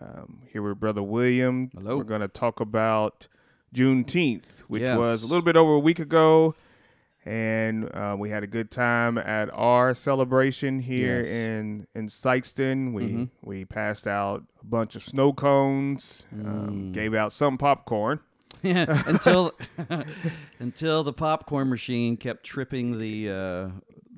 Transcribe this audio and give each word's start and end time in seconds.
Um, 0.00 0.42
here 0.52 0.62
with 0.62 0.78
Brother 0.78 1.02
William. 1.02 1.70
Hello. 1.74 1.96
We're 1.96 2.04
going 2.04 2.20
to 2.20 2.28
talk 2.28 2.60
about 2.60 3.28
Juneteenth, 3.74 4.60
which 4.68 4.82
Yes. 4.82 4.98
was 4.98 5.22
a 5.22 5.26
little 5.26 5.42
bit 5.44 5.56
over 5.56 5.72
a 5.74 5.78
week 5.78 5.98
ago. 5.98 6.54
And 7.24 7.90
uh, 7.92 8.14
we 8.18 8.30
had 8.30 8.44
a 8.44 8.46
good 8.46 8.70
time 8.70 9.18
at 9.18 9.50
our 9.52 9.94
celebration 9.94 10.78
here 10.80 11.18
Yes. 11.22 11.26
in 11.28 11.86
in 11.94 12.06
Sikeston. 12.06 12.92
We 12.92 13.02
Mhm. 13.08 13.30
we 13.42 13.64
passed 13.64 14.06
out 14.06 14.44
a 14.62 14.64
bunch 14.64 14.94
of 14.94 15.02
snow 15.02 15.32
cones, 15.32 16.24
Mm. 16.32 16.46
um, 16.46 16.92
gave 16.92 17.14
out 17.14 17.32
some 17.32 17.58
popcorn. 17.58 18.20
Yeah, 18.62 18.86
until 19.08 19.52
until 20.60 21.02
the 21.02 21.12
popcorn 21.12 21.68
machine 21.68 22.16
kept 22.16 22.44
tripping 22.44 22.98
the 23.00 23.28
uh, 23.30 23.68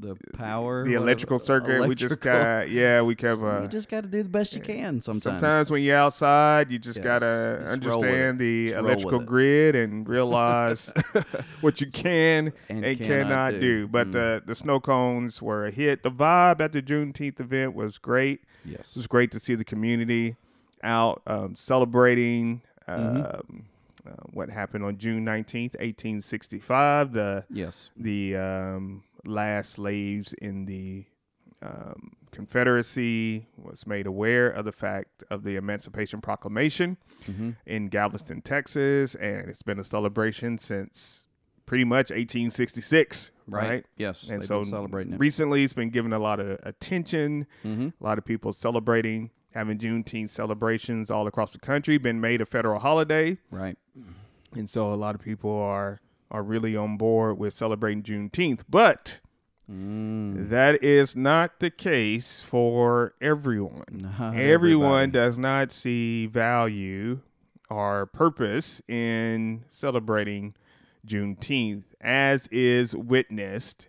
the 0.01 0.17
power, 0.35 0.87
The 0.87 0.95
electrical 0.95 1.39
circuit. 1.41 1.89
We 1.89 1.95
just 1.95 2.21
got 2.21 2.71
yeah. 2.71 3.03
We 3.03 3.15
kept. 3.17 3.43
Uh, 3.43 3.63
you 3.63 3.69
just 3.69 3.89
got 3.89 4.03
to 4.03 4.09
do 4.09 4.23
the 4.23 4.29
best 4.29 4.53
you 4.55 4.61
can 4.61 5.01
sometimes. 5.01 5.23
Sometimes 5.23 5.71
when 5.71 5.83
you're 5.83 5.97
outside, 5.97 6.71
you 6.71 6.79
just 6.79 6.99
Yes, 6.99 7.05
gotta 7.05 7.59
just 7.61 7.73
understand 7.73 8.39
the 8.39 8.69
Just 8.69 8.79
electrical 8.79 9.19
grid 9.21 9.75
and 9.75 10.09
realize 10.09 10.93
what 11.61 11.81
you 11.81 11.91
can 11.91 12.53
and, 12.69 12.85
And 12.85 12.99
cannot, 12.99 13.27
cannot 13.29 13.51
do. 13.55 13.61
do. 13.61 13.89
But 13.89 14.09
Mm. 14.09 14.13
the 14.13 14.43
the 14.47 14.55
snow 14.55 14.79
cones 14.81 15.43
were 15.43 15.67
a 15.67 15.71
hit. 15.71 16.03
The 16.05 16.11
vibe 16.11 16.61
at 16.61 16.73
the 16.73 16.81
Juneteenth 16.83 17.41
event 17.41 17.75
was 17.75 17.99
great. 17.99 18.43
Yes, 18.65 18.91
it 18.91 18.97
was 18.97 19.07
great 19.07 19.31
to 19.33 19.41
see 19.41 19.55
the 19.55 19.65
community 19.65 20.37
out 20.83 21.23
um, 21.27 21.55
celebrating 21.57 22.63
Mm-hmm. 22.89 23.17
um, 23.19 23.65
uh, 24.07 24.13
what 24.33 24.49
happened 24.49 24.83
on 24.83 24.97
June 24.97 25.23
nineteenth, 25.25 25.77
eighteen 25.81 26.23
sixty 26.23 26.59
five. 26.59 27.13
The 27.13 27.45
yes, 27.51 27.91
the 27.99 28.35
um, 28.37 29.03
last 29.27 29.73
slaves 29.73 30.33
in 30.35 30.65
the 30.67 31.07
um, 31.63 32.13
Confederacy 32.31 33.47
was 33.57 33.87
made 33.87 34.07
aware 34.07 34.49
of 34.49 34.65
the 34.65 34.73
fact 34.73 35.25
of 35.31 35.43
the 35.45 35.57
Emancipation 35.57 36.21
Proclamation 36.21 36.97
hmm 37.27 37.51
in 37.67 37.89
Galveston, 37.89 38.43
Texas, 38.43 39.15
and 39.17 39.49
it's 39.49 39.63
been 39.63 39.79
a 39.79 39.85
celebration 39.85 40.57
since 40.59 41.27
pretty 41.67 41.85
much 41.85 42.11
1866, 42.11 43.31
right. 43.49 43.69
right? 43.69 43.87
Yes, 43.97 44.29
And 44.31 44.43
so 44.43 44.63
celebrating 44.63 45.15
it. 45.15 45.19
recently, 45.21 45.65
it's 45.65 45.73
been 45.73 45.91
given 45.91 46.13
a 46.13 46.19
lot 46.19 46.41
of 46.41 46.59
attention. 46.63 47.47
hmm 47.63 47.89
A 48.01 48.05
lot 48.05 48.19
of 48.19 48.25
people 48.25 48.53
celebrating, 48.53 49.31
having 49.53 49.79
Juneteenth 49.79 50.31
celebrations 50.31 51.11
all 51.11 51.27
across 51.27 51.53
the 51.53 51.59
country, 51.59 51.99
been 51.99 52.21
made 52.21 52.41
a 52.41 52.47
federal 52.47 52.79
holiday. 52.81 53.39
Right. 53.51 53.77
And 54.55 54.71
so 54.71 54.93
a 54.93 54.97
lot 54.97 55.15
of 55.15 55.21
people 55.21 55.51
are 55.51 56.01
are 56.31 56.43
really 56.43 56.77
on 56.77 56.97
board 56.97 57.39
with 57.39 57.55
celebrating 57.55 58.03
Juneteenth. 58.03 58.61
But 58.69 59.21
Mm. 59.71 60.49
that 60.49 60.83
is 60.83 61.15
not 61.15 61.61
the 61.61 61.71
case 61.71 62.41
for 62.41 63.15
everyone. 63.21 63.85
Not 63.91 64.35
Everyone 64.35 65.11
everybody. 65.11 65.11
does 65.11 65.37
not 65.39 65.71
see 65.73 66.25
value 66.27 67.21
or 67.69 68.07
purpose 68.07 68.81
in 68.89 69.65
celebrating 69.69 70.55
Juneteenth, 71.07 71.85
as 72.01 72.47
is 72.49 72.97
witnessed 72.97 73.89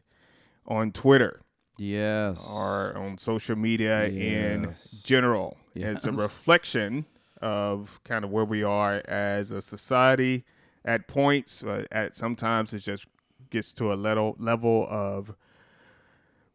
on 0.68 0.92
Twitter 0.92 1.40
Yes. 1.78 2.46
or 2.54 2.96
on 2.98 3.18
social 3.18 3.56
media 3.56 4.08
in 4.08 4.64
Yes. 4.66 5.02
general. 5.06 5.58
It's 5.76 6.04
a 6.06 6.12
reflection 6.12 7.06
of 7.42 8.02
kind 8.04 8.26
of 8.26 8.32
where 8.32 8.44
we 8.44 8.64
are 8.64 9.02
as 9.08 9.52
a 9.52 9.62
society 9.62 10.44
at 10.90 11.08
points, 11.08 11.62
but 11.62 11.88
at 11.92 12.16
sometimes 12.16 12.74
it 12.74 12.80
just 12.80 13.08
gets 13.52 13.74
to 13.74 13.94
a 13.94 13.96
level 13.96 14.36
level 14.40 14.88
of 14.90 15.34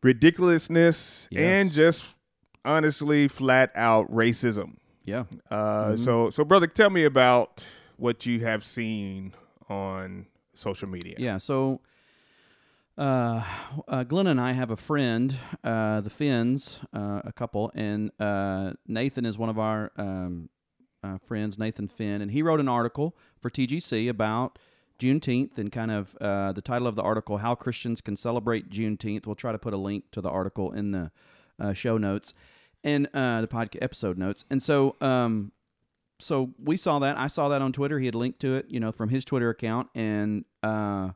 ridiculousness 0.02 1.28
and 1.32 1.72
just 1.72 2.14
honestly 2.64 3.28
flat 3.28 3.70
out 3.74 4.10
racism. 4.10 4.76
Yeah. 5.04 5.24
Uh, 5.50 5.92
Mhm. 5.92 5.98
So, 5.98 6.30
so 6.30 6.44
brother, 6.44 6.66
tell 6.66 6.90
me 6.90 7.04
about 7.04 7.66
what 7.96 8.26
you 8.26 8.40
have 8.40 8.64
seen 8.64 9.34
on 9.68 10.26
social 10.54 10.88
media. 10.88 11.16
Yeah. 11.18 11.38
So, 11.38 11.80
uh, 12.96 13.42
uh, 13.88 14.04
Glenna 14.04 14.30
and 14.30 14.40
I 14.40 14.52
have 14.52 14.70
a 14.70 14.76
friend, 14.76 15.34
uh, 15.62 16.00
the 16.00 16.10
Finns, 16.10 16.80
uh, 16.92 17.22
a 17.24 17.32
couple, 17.32 17.70
and 17.74 18.10
uh, 18.20 18.72
Nathan 18.86 19.26
is 19.26 19.36
one 19.36 19.48
of 19.48 19.58
our 19.58 19.90
um, 19.96 20.48
uh, 21.04 21.18
friends, 21.18 21.58
Nathan 21.58 21.88
Finn, 21.88 22.22
and 22.22 22.30
he 22.30 22.42
wrote 22.42 22.60
an 22.60 22.68
article 22.68 23.14
for 23.40 23.50
TGC 23.50 24.08
about 24.08 24.58
Juneteenth 24.98 25.58
and 25.58 25.70
kind 25.70 25.90
of 25.90 26.16
uh, 26.20 26.52
the 26.52 26.62
title 26.62 26.86
of 26.86 26.96
the 26.96 27.02
article, 27.02 27.38
How 27.38 27.54
Christians 27.54 28.00
Can 28.00 28.16
Celebrate 28.16 28.70
Juneteenth. 28.70 29.26
We'll 29.26 29.34
try 29.34 29.52
to 29.52 29.58
put 29.58 29.74
a 29.74 29.76
link 29.78 30.04
to 30.12 30.20
the 30.20 30.30
article 30.30 30.72
in 30.72 30.92
the 30.92 31.10
uh, 31.60 31.72
show 31.72 31.98
notes 31.98 32.32
and 32.82 33.08
uh, 33.12 33.40
the 33.40 33.48
podcast 33.48 33.78
episode 33.82 34.18
notes. 34.18 34.44
And 34.50 34.62
so, 34.62 34.96
um, 35.00 35.52
so 36.18 36.52
we 36.62 36.76
saw 36.76 36.98
that. 37.00 37.18
I 37.18 37.26
saw 37.26 37.48
that 37.48 37.60
on 37.60 37.72
Twitter. 37.72 37.98
He 37.98 38.06
had 38.06 38.14
linked 38.14 38.40
to 38.40 38.54
it, 38.54 38.66
you 38.68 38.80
know, 38.80 38.92
from 38.92 39.08
his 39.08 39.24
Twitter 39.24 39.50
account, 39.50 39.88
and 39.94 40.44
uh, 40.62 41.10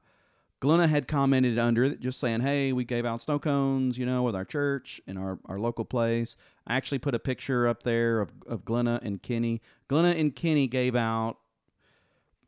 Glenna 0.61 0.89
had 0.89 1.07
commented 1.07 1.59
under 1.59 1.85
it, 1.85 2.01
just 2.01 2.19
saying, 2.19 2.41
"Hey, 2.41 2.73
we 2.73 2.85
gave 2.85 3.07
out 3.07 3.23
snow 3.23 3.39
cones, 3.39 3.97
you 3.97 4.05
know, 4.05 4.23
with 4.25 4.35
our 4.35 4.45
church 4.45 5.01
and 5.07 5.19
our, 5.19 5.39
our 5.47 5.59
local 5.59 5.85
place." 5.85 6.37
I 6.67 6.75
actually 6.77 6.99
put 6.99 7.15
a 7.15 7.19
picture 7.19 7.67
up 7.69 7.83
there 7.85 8.21
of 8.21 8.31
of 8.47 8.65
Glenna 8.65 8.99
and 9.03 9.23
Kenny. 9.23 9.61
Glenna 9.89 10.09
and 10.11 10.35
Kenny 10.35 10.67
gave 10.67 10.97
out, 10.97 11.37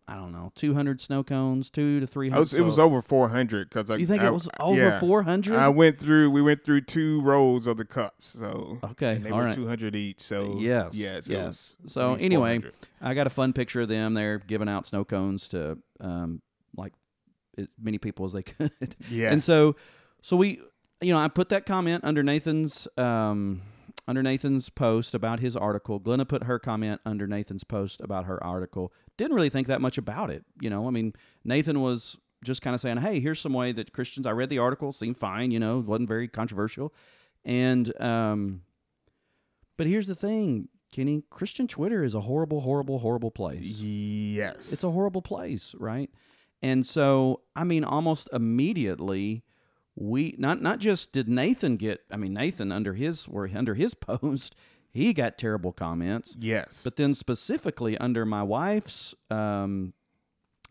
I 0.08 0.16
don't 0.16 0.32
know, 0.32 0.50
two 0.56 0.74
hundred 0.74 1.00
snow 1.00 1.22
cones, 1.22 1.70
two 1.70 2.00
to 2.00 2.06
three 2.06 2.30
hundred. 2.30 2.52
it 2.54 2.62
was 2.62 2.80
over 2.80 3.00
400 3.00 3.68
because 3.68 3.92
I 3.92 3.96
You 3.96 4.06
think 4.06 4.22
I- 4.22 4.26
it 4.26 4.32
was 4.32 4.48
over 4.58 4.76
yeah. 4.76 4.98
four 4.98 5.22
hundred? 5.22 5.54
I 5.56 5.68
went 5.68 5.98
through. 5.98 6.30
We 6.32 6.42
went 6.42 6.64
through 6.64 6.80
two 6.82 7.20
rows 7.20 7.68
of 7.68 7.76
the 7.76 7.84
cups, 7.84 8.28
so 8.30 8.80
Okay, 8.82 9.14
and 9.16 9.24
they 9.24 9.30
all 9.30 9.38
were 9.38 9.44
right. 9.44 9.54
two 9.54 9.68
hundred 9.68 9.94
each. 9.94 10.20
So 10.20 10.56
Yes, 10.58 10.96
yes, 10.96 11.28
yes. 11.28 11.76
So 11.86 12.14
anyway, 12.14 12.60
I 13.00 13.14
got 13.14 13.28
a 13.28 13.30
fun 13.30 13.52
picture 13.52 13.82
of 13.82 13.88
them 13.88 14.14
there 14.14 14.38
giving 14.38 14.68
out 14.68 14.84
snow 14.84 15.04
cones 15.04 15.48
to 15.50 15.78
um, 16.00 16.42
like 16.76 16.92
as 17.60 17.68
many 17.80 17.98
people 17.98 18.24
as 18.26 18.32
they 18.32 18.42
could. 18.44 18.96
Yeah. 19.10 19.30
And 19.32 19.42
so, 19.42 19.76
so 20.22 20.36
we, 20.36 20.60
you 21.00 21.12
know, 21.12 21.18
I 21.18 21.28
put 21.28 21.48
that 21.50 21.66
comment 21.66 22.04
under 22.04 22.22
Nathan's 22.22 22.86
um, 22.96 23.62
under 24.08 24.22
Nathan's 24.22 24.68
post 24.70 25.14
about 25.14 25.40
his 25.40 25.56
article. 25.56 25.98
Glenna 25.98 26.24
put 26.26 26.44
her 26.44 26.58
comment 26.58 27.00
under 27.06 27.26
Nathan's 27.26 27.64
post 27.64 28.00
about 28.00 28.24
her 28.26 28.42
article. 28.42 28.92
Didn't 29.16 29.34
really 29.36 29.50
think 29.50 29.66
that 29.68 29.80
much 29.80 29.98
about 29.98 30.30
it. 30.30 30.44
You 30.60 30.70
know, 30.70 30.86
I 30.86 30.90
mean, 30.90 31.12
Nathan 31.44 31.80
was 31.80 32.16
just 32.42 32.62
kind 32.62 32.74
of 32.74 32.80
saying, 32.80 32.98
"Hey, 32.98 33.20
here's 33.20 33.40
some 33.40 33.52
way 33.52 33.72
that 33.72 33.92
Christians." 33.92 34.26
I 34.26 34.30
read 34.32 34.48
the 34.48 34.58
article, 34.58 34.92
seemed 34.92 35.16
fine. 35.18 35.50
You 35.50 35.60
know, 35.60 35.78
wasn't 35.78 36.08
very 36.08 36.26
controversial, 36.26 36.92
and 37.44 37.92
um, 38.00 38.62
but 39.76 39.86
here's 39.86 40.06
the 40.06 40.14
thing, 40.14 40.68
Kenny. 40.92 41.22
Christian 41.30 41.66
Twitter 41.68 42.02
is 42.02 42.14
a 42.14 42.20
horrible, 42.22 42.62
horrible, 42.62 42.98
horrible 42.98 43.30
place. 43.30 43.80
yes, 43.80 44.72
It's 44.72 44.84
a 44.84 44.90
horrible 44.90 45.22
place, 45.22 45.74
right? 45.78 46.10
And 46.62 46.86
so, 46.86 47.40
I 47.56 47.64
mean, 47.64 47.84
almost 47.84 48.28
immediately, 48.32 49.42
we 49.96 50.34
not 50.38 50.60
not 50.60 50.78
just 50.78 51.12
did 51.12 51.28
Nathan 51.28 51.76
get. 51.76 52.02
I 52.10 52.16
mean, 52.16 52.34
Nathan 52.34 52.70
under 52.72 52.94
his 52.94 53.28
were 53.28 53.50
under 53.54 53.74
his 53.74 53.94
post, 54.08 54.54
he 54.92 55.12
got 55.12 55.38
terrible 55.38 55.72
comments. 55.72 56.36
yes, 56.38 56.82
But 56.84 56.96
then 56.96 57.14
specifically 57.14 57.96
under 57.98 58.26
my 58.26 58.42
wife's 58.42 59.14
um, 59.30 59.94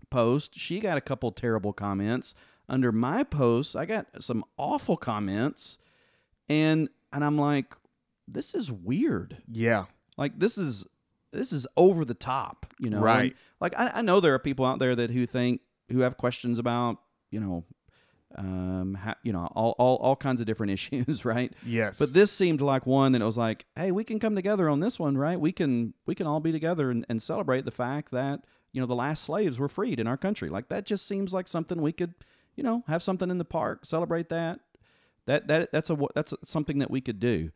post, 0.09 0.57
she 0.57 0.79
got 0.79 0.97
a 0.97 1.01
couple 1.01 1.31
terrible 1.31 1.73
comments. 1.73 2.33
Under 2.67 2.91
my 2.91 3.23
post, 3.23 3.75
I 3.75 3.85
got 3.85 4.05
some 4.21 4.43
awful 4.57 4.95
comments, 4.97 5.79
and 6.47 6.89
and 7.11 7.25
I'm 7.25 7.37
like, 7.37 7.75
this 8.27 8.53
is 8.53 8.71
weird 8.71 9.37
yeah, 9.51 9.85
like 10.17 10.37
this 10.37 10.57
is 10.59 10.85
this 11.31 11.51
is 11.51 11.65
over 11.75 12.05
the 12.05 12.13
top 12.13 12.67
you 12.79 12.89
know 12.91 12.97
And, 12.97 13.05
Right. 13.05 13.35
like 13.59 13.73
I, 13.77 13.91
I 13.95 14.01
know 14.03 14.19
there 14.19 14.35
are 14.35 14.39
people 14.39 14.65
out 14.65 14.77
there 14.77 14.95
that 14.95 15.09
who 15.09 15.25
think 15.25 15.61
who 15.91 15.99
have 16.01 16.17
questions 16.17 16.59
about 16.59 16.97
you 17.31 17.39
know 17.39 17.63
um 18.35 18.93
ha, 18.93 19.15
you 19.23 19.33
know 19.33 19.47
all, 19.55 19.75
all 19.79 19.95
all 19.97 20.15
kinds 20.15 20.39
of 20.39 20.47
different 20.47 20.71
issues 20.77 21.25
right? 21.25 21.53
Yes, 21.65 21.97
but 21.97 22.13
this 22.13 22.31
seemed 22.31 22.61
like 22.61 22.85
one 22.85 23.13
that 23.13 23.21
it 23.21 23.25
was 23.25 23.37
like 23.37 23.65
hey 23.75 23.91
we 23.91 24.03
can 24.03 24.19
come 24.19 24.35
together 24.35 24.69
on 24.69 24.79
this 24.79 24.99
one 24.99 25.17
right? 25.17 25.39
We 25.39 25.51
can 25.51 25.93
we 26.05 26.15
can 26.15 26.27
all 26.27 26.39
be 26.39 26.51
together 26.51 26.91
and, 26.91 27.05
and 27.09 27.21
celebrate 27.21 27.65
the 27.65 27.71
fact 27.71 28.11
that 28.11 28.41
you 28.71 28.79
know 28.79 28.87
the 28.87 28.95
last 28.95 29.23
slaves 29.23 29.57
were 29.57 29.69
freed 29.69 29.99
in 29.99 30.07
our 30.07 30.17
country. 30.17 30.49
Like 30.49 30.69
that 30.69 30.85
just 30.85 31.07
seems 31.07 31.33
like 31.33 31.47
something 31.47 31.81
we 31.81 31.91
could 31.91 32.13
you 32.55 32.63
know 32.63 32.83
have 32.87 33.01
something 33.01 33.29
in 33.29 33.37
the 33.37 33.45
park 33.45 33.85
celebrate 33.85 34.29
that. 34.29 34.59
That 35.25 35.47
that 35.47 35.71
that's 35.71 35.89
a 35.89 35.97
that's 36.15 36.33
something 36.43 36.79
that 36.79 36.89
we 36.91 37.01
could 37.01 37.19
do. 37.19 37.51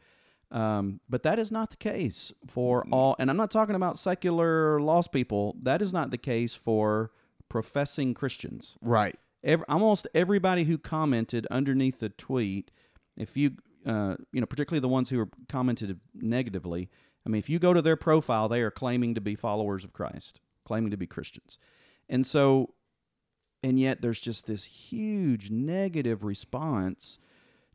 Um, 0.51 0.99
but 1.09 1.23
that 1.23 1.39
is 1.39 1.51
not 1.51 1.71
the 1.71 1.77
case 1.77 2.31
for 2.47 2.85
all, 2.91 3.15
and 3.17 3.31
I'm 3.31 3.37
not 3.37 3.49
talking 3.49 3.73
about 3.73 3.97
secular 3.97 4.79
lost 4.79 5.11
people. 5.11 5.55
That 5.63 5.81
is 5.81 5.91
not 5.91 6.11
the 6.11 6.17
case 6.19 6.53
for 6.53 7.11
professing 7.53 8.15
Christians. 8.15 8.77
Right. 8.81 9.15
Every, 9.43 9.63
almost 9.69 10.07
everybody 10.15 10.63
who 10.63 10.79
commented 10.79 11.45
underneath 11.51 11.99
the 11.99 12.09
tweet, 12.09 12.71
if 13.15 13.37
you, 13.37 13.51
uh, 13.85 14.15
you 14.31 14.41
know, 14.41 14.47
particularly 14.47 14.79
the 14.79 14.87
ones 14.87 15.11
who 15.11 15.17
were 15.19 15.29
commented 15.47 15.99
negatively, 16.15 16.89
I 17.25 17.29
mean, 17.29 17.37
if 17.37 17.49
you 17.51 17.59
go 17.59 17.71
to 17.71 17.81
their 17.81 17.95
profile, 17.95 18.49
they 18.49 18.61
are 18.61 18.71
claiming 18.71 19.13
to 19.13 19.21
be 19.21 19.35
followers 19.35 19.83
of 19.83 19.93
Christ, 19.93 20.41
claiming 20.65 20.89
to 20.89 20.97
be 20.97 21.05
Christians, 21.05 21.59
and 22.09 22.25
so, 22.25 22.73
and 23.61 23.79
yet 23.79 24.01
there's 24.01 24.19
just 24.19 24.47
this 24.47 24.63
huge 24.63 25.51
negative 25.51 26.23
response 26.23 27.19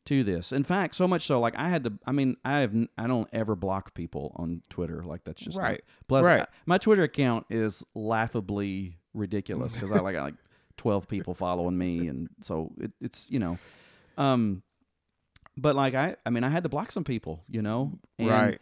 to 0.07 0.25
this. 0.25 0.53
In 0.53 0.65
fact, 0.65 0.95
so 0.97 1.07
much 1.07 1.23
so, 1.27 1.39
like 1.39 1.55
I 1.57 1.69
had 1.69 1.85
to. 1.85 1.93
I 2.05 2.13
mean, 2.13 2.37
I 2.45 2.59
have. 2.59 2.75
I 2.99 3.07
don't 3.07 3.29
ever 3.33 3.55
block 3.55 3.95
people 3.95 4.33
on 4.37 4.63
Twitter. 4.69 5.03
Like 5.05 5.23
that's 5.25 5.41
just 5.43 5.57
Right. 5.59 5.83
Plus, 6.09 6.25
Right. 6.27 6.43
I- 6.43 6.47
my 6.67 6.79
Twitter 6.79 7.05
account 7.05 7.47
is 7.49 7.85
laughably 7.95 8.98
ridiculous 9.15 9.73
because 9.75 9.93
I 9.93 9.99
like 10.01 10.15
got 10.15 10.23
like 10.25 10.35
twelve 10.77 11.09
people 11.09 11.35
following 11.35 11.77
me, 11.77 12.09
and 12.09 12.29
so 12.41 12.73
it, 12.81 12.93
it's 13.01 13.31
you 13.31 13.39
know, 13.39 13.59
um, 14.17 14.63
but 15.57 15.75
like 15.75 15.95
I, 15.95 16.17
I 16.25 16.31
mean, 16.31 16.45
I 16.45 16.49
had 16.49 16.63
to 16.63 16.69
block 16.69 16.93
some 16.93 17.05
people, 17.05 17.43
you 17.49 17.63
know, 17.63 17.99
and, 18.19 18.29
Right. 18.29 18.59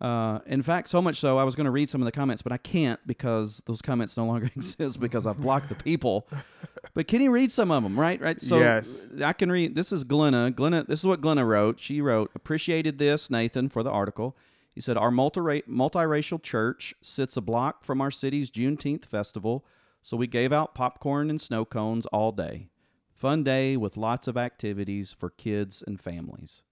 Uh, 0.00 0.40
in 0.46 0.60
fact, 0.60 0.88
so 0.88 1.00
much 1.00 1.18
so, 1.18 1.38
I 1.38 1.44
was 1.44 1.54
going 1.54 1.64
to 1.64 1.70
read 1.70 1.88
some 1.88 2.02
of 2.02 2.04
the 2.04 2.12
comments, 2.12 2.42
but 2.42 2.52
I 2.52 2.58
can't 2.58 3.00
because 3.06 3.62
those 3.64 3.80
comments 3.80 4.16
no 4.16 4.26
longer 4.26 4.46
exist 4.56 5.00
because 5.00 5.24
I've 5.24 5.40
blocked 5.40 5.68
the 5.70 5.76
people. 5.76 6.28
But 6.94 7.06
can 7.08 7.22
you 7.22 7.30
read 7.30 7.50
some 7.52 7.70
of 7.70 7.82
them? 7.84 7.98
Right, 7.98 8.20
right. 8.20 8.42
So 8.42 8.58
Yes. 8.58 9.08
I 9.22 9.32
can 9.32 9.50
read. 9.50 9.74
This 9.76 9.92
is 9.92 10.04
Glenna. 10.04 10.50
Glenna. 10.50 10.84
This 10.84 10.98
is 10.98 11.06
what 11.06 11.20
Glenna 11.22 11.46
wrote. 11.46 11.80
She 11.80 12.00
wrote, 12.02 12.30
"Appreciated 12.34 12.98
this, 12.98 13.30
Nathan, 13.30 13.68
for 13.70 13.82
the 13.82 13.90
article." 13.90 14.36
He 14.74 14.80
said, 14.80 14.98
"Our 14.98 15.12
multi 15.12 15.40
multiracial 15.40 16.42
church 16.42 16.94
sits 17.00 17.36
a 17.36 17.40
block 17.40 17.84
from 17.84 18.00
our 18.02 18.10
city's 18.10 18.50
Juneteenth 18.50 19.06
festival, 19.06 19.64
so 20.04 20.16
we 20.16 20.28
gave 20.28 20.52
out 20.52 20.76
popcorn 20.76 21.30
and 21.30 21.40
snow 21.40 21.64
cones 21.64 22.06
all 22.06 22.30
day. 22.30 22.68
Fun 23.12 23.42
day 23.42 23.76
with 23.76 23.96
lots 23.96 24.28
of 24.28 24.36
activities 24.36 25.12
for 25.12 25.30
kids 25.30 25.82
and 25.84 26.00
families." 26.00 26.62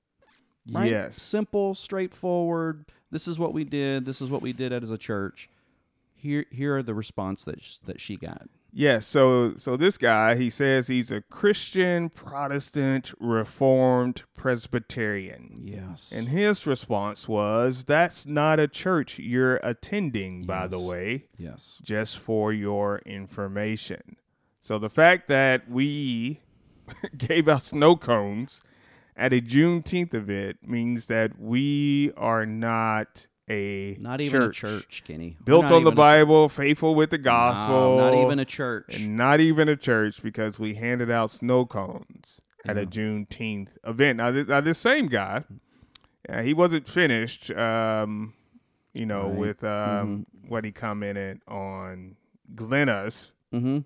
Right? 0.70 0.90
Yes. 0.90 1.20
Simple, 1.20 1.74
straightforward. 1.74 2.84
This 3.10 3.26
is 3.26 3.38
what 3.38 3.52
we 3.52 3.64
did. 3.64 4.04
This 4.04 4.22
is 4.22 4.30
what 4.30 4.42
we 4.42 4.52
did 4.52 4.72
as 4.72 4.92
a 4.92 4.98
church. 4.98 5.48
Here, 6.14 6.46
here 6.52 6.76
are 6.76 6.82
the 6.84 6.94
response 6.94 7.44
that 7.44 7.60
sh- 7.60 7.78
that 7.78 8.00
she 8.00 8.16
got. 8.16 8.48
Yes, 8.74 9.06
so 9.06 9.54
so 9.56 9.76
this 9.76 9.98
guy, 9.98 10.34
he 10.34 10.48
says 10.48 10.86
he's 10.86 11.10
a 11.10 11.20
Christian 11.20 12.08
Protestant 12.08 13.12
Reformed 13.20 14.22
Presbyterian. 14.34 15.58
Yes. 15.62 16.10
And 16.10 16.28
his 16.28 16.66
response 16.66 17.28
was, 17.28 17.84
That's 17.84 18.26
not 18.26 18.58
a 18.58 18.66
church 18.66 19.18
you're 19.18 19.60
attending, 19.62 20.44
by 20.44 20.66
the 20.68 20.80
way, 20.80 21.26
yes. 21.36 21.80
just 21.82 22.18
for 22.18 22.50
your 22.50 23.00
information. 23.04 24.16
So 24.62 24.78
the 24.78 24.90
fact 24.90 25.28
that 25.28 25.68
we 25.68 26.40
gave 27.16 27.48
out 27.48 27.64
snow 27.64 27.96
cones 27.96 28.62
at 29.14 29.34
a 29.34 29.40
Juneteenth 29.42 30.14
event 30.14 30.58
means 30.66 31.06
that 31.06 31.38
we 31.38 32.12
are 32.16 32.46
not 32.46 33.26
a 33.52 33.96
Not 34.00 34.20
even 34.20 34.40
church 34.40 34.58
a 34.64 34.66
church, 34.80 35.02
Kenny. 35.06 35.36
Built 35.44 35.70
on 35.70 35.84
the 35.84 35.92
a- 35.92 35.94
Bible, 35.94 36.48
faithful 36.48 36.94
with 36.94 37.10
the 37.10 37.18
No, 37.18 37.24
gospel. 37.24 37.96
not 37.98 38.14
even 38.14 38.38
a 38.38 38.44
church. 38.44 38.98
and 39.00 39.16
not 39.16 39.40
even 39.40 39.68
a 39.68 39.76
church 39.76 40.22
because 40.22 40.58
we 40.58 40.74
handed 40.74 41.10
out 41.10 41.30
snow 41.30 41.66
cones 41.66 42.40
at 42.64 42.76
a 42.76 42.80
Yeah. 42.80 42.86
Juneteenth 42.86 43.68
event. 43.86 44.16
Now, 44.18 44.30
th- 44.32 44.46
now 44.48 44.60
this 44.60 44.78
same 44.78 45.06
guy, 45.08 45.44
uh, 46.28 46.42
he 46.42 46.54
wasn't 46.54 46.88
finished, 46.88 47.50
um, 47.52 48.32
you 48.94 49.04
know, 49.06 49.28
Right. 49.28 49.36
with 49.38 49.64
um, 49.64 50.26
what 50.48 50.64
he 50.64 50.72
commented 50.72 51.40
on 51.48 52.16
Glenna's 52.54 53.32
Mm-hmm. 53.52 53.78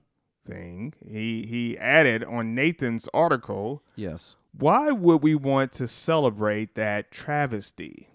thing. 0.46 0.92
He 1.08 1.42
he 1.46 1.76
added 1.78 2.22
on 2.24 2.54
Nathan's 2.54 3.08
article, 3.14 3.82
Yes. 3.96 4.36
why 4.52 4.92
would 4.92 5.22
we 5.22 5.34
want 5.34 5.72
to 5.74 5.88
celebrate 5.88 6.74
that 6.76 7.10
travesty? 7.10 8.08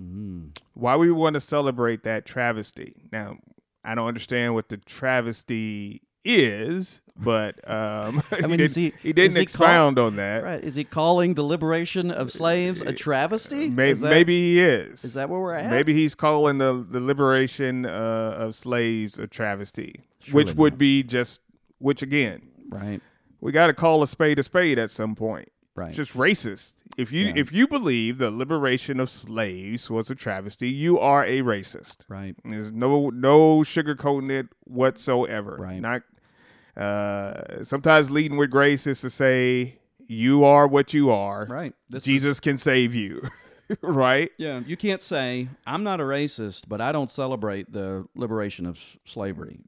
Mm. 0.00 0.56
why 0.74 0.96
we 0.96 1.10
want 1.10 1.34
to 1.34 1.40
celebrate 1.40 2.04
that 2.04 2.24
travesty. 2.24 2.94
Now, 3.12 3.38
I 3.84 3.94
don't 3.94 4.06
understand 4.06 4.54
what 4.54 4.68
the 4.68 4.76
travesty 4.76 6.02
is, 6.24 7.00
but 7.16 7.56
um, 7.68 8.22
I 8.30 8.36
he, 8.36 8.42
mean, 8.42 8.50
didn't, 8.50 8.60
is 8.60 8.74
he- 8.74 8.92
he 9.02 9.12
didn't 9.12 9.36
he 9.36 9.42
expound 9.42 9.98
on 9.98 10.16
that. 10.16 10.44
Right. 10.44 10.62
Is 10.62 10.74
he 10.76 10.84
calling 10.84 11.34
the 11.34 11.42
liberation 11.42 12.10
of 12.10 12.30
slaves 12.32 12.80
a 12.80 12.92
travesty? 12.92 13.68
May- 13.70 13.92
that- 13.94 14.08
maybe 14.10 14.34
he 14.34 14.60
is. 14.60 15.04
Is 15.04 15.14
that 15.14 15.28
where 15.28 15.40
we're 15.40 15.54
at? 15.54 15.70
Maybe 15.70 15.94
he's 15.94 16.14
calling 16.14 16.58
the 16.58 16.86
the 16.88 17.00
liberation 17.00 17.84
uh, 17.86 18.34
of 18.38 18.54
slaves 18.54 19.18
a 19.18 19.26
travesty, 19.26 20.02
which 20.30 20.48
Surely 20.48 20.58
would 20.58 20.72
not. 20.74 20.78
be 20.78 21.02
just 21.02 21.42
which 21.78 22.02
again 22.02 22.42
Right. 22.68 23.00
we 23.40 23.52
got 23.52 23.68
to 23.68 23.72
call 23.74 24.02
a 24.02 24.06
spade 24.08 24.38
a 24.38 24.42
spade 24.42 24.78
at 24.78 24.90
some 24.90 25.14
point. 25.14 25.48
Right. 25.78 25.94
Just 25.94 26.14
racist. 26.14 26.74
If 26.96 27.12
you 27.12 27.26
Yeah. 27.26 27.32
if 27.36 27.52
you 27.52 27.68
believe 27.68 28.18
the 28.18 28.30
liberation 28.30 28.98
of 29.00 29.08
slaves 29.08 29.88
was 29.88 30.10
a 30.10 30.14
travesty, 30.14 30.68
you 30.68 30.98
are 30.98 31.24
a 31.24 31.42
racist. 31.42 31.98
right. 32.08 32.34
There's 32.44 32.72
no 32.72 33.10
no 33.10 33.60
sugarcoating 33.60 34.30
it 34.30 34.46
whatsoever. 34.64 35.56
Right. 35.60 35.80
Not 35.80 36.02
uh, 36.76 37.64
sometimes 37.64 38.10
leading 38.10 38.36
with 38.36 38.50
grace 38.50 38.86
is 38.86 39.00
to 39.00 39.10
say 39.10 39.78
you 40.06 40.44
are 40.44 40.66
what 40.66 40.94
you 40.94 41.10
are. 41.10 41.46
Right. 41.48 41.74
This 41.90 42.02
is- 42.02 42.06
Jesus 42.06 42.40
can 42.40 42.56
save 42.56 42.94
you. 42.94 43.22
right? 43.82 44.30
Yeah, 44.38 44.60
you 44.66 44.76
can't 44.76 45.02
say 45.02 45.48
I'm 45.66 45.82
not 45.84 46.00
a 46.00 46.04
racist, 46.04 46.64
but 46.68 46.80
I 46.80 46.90
don't 46.92 47.10
celebrate 47.10 47.72
the 47.72 48.06
liberation 48.14 48.64
of 48.66 48.76
s- 48.76 48.96
slavery. 49.04 49.60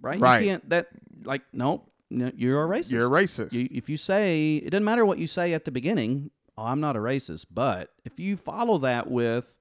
Right? 0.00 0.20
Right. 0.20 0.42
You 0.44 0.48
can't 0.50 0.70
that 0.70 0.88
like 1.24 1.42
nope, 1.52 1.90
no, 2.10 2.30
you're 2.34 2.64
a 2.64 2.68
racist. 2.78 2.90
You're 2.92 3.06
a 3.06 3.22
racist. 3.22 3.52
You, 3.52 3.68
if 3.70 3.88
you 3.88 3.96
say 3.96 4.56
it 4.56 4.70
doesn't 4.70 4.84
matter 4.84 5.04
what 5.04 5.18
you 5.18 5.26
say 5.26 5.52
at 5.54 5.64
the 5.64 5.70
beginning, 5.70 6.30
oh, 6.56 6.64
I'm 6.64 6.80
not 6.80 6.96
a 6.96 7.00
racist, 7.00 7.46
but 7.52 7.90
if 8.04 8.18
you 8.18 8.36
follow 8.36 8.78
that 8.78 9.10
with 9.10 9.58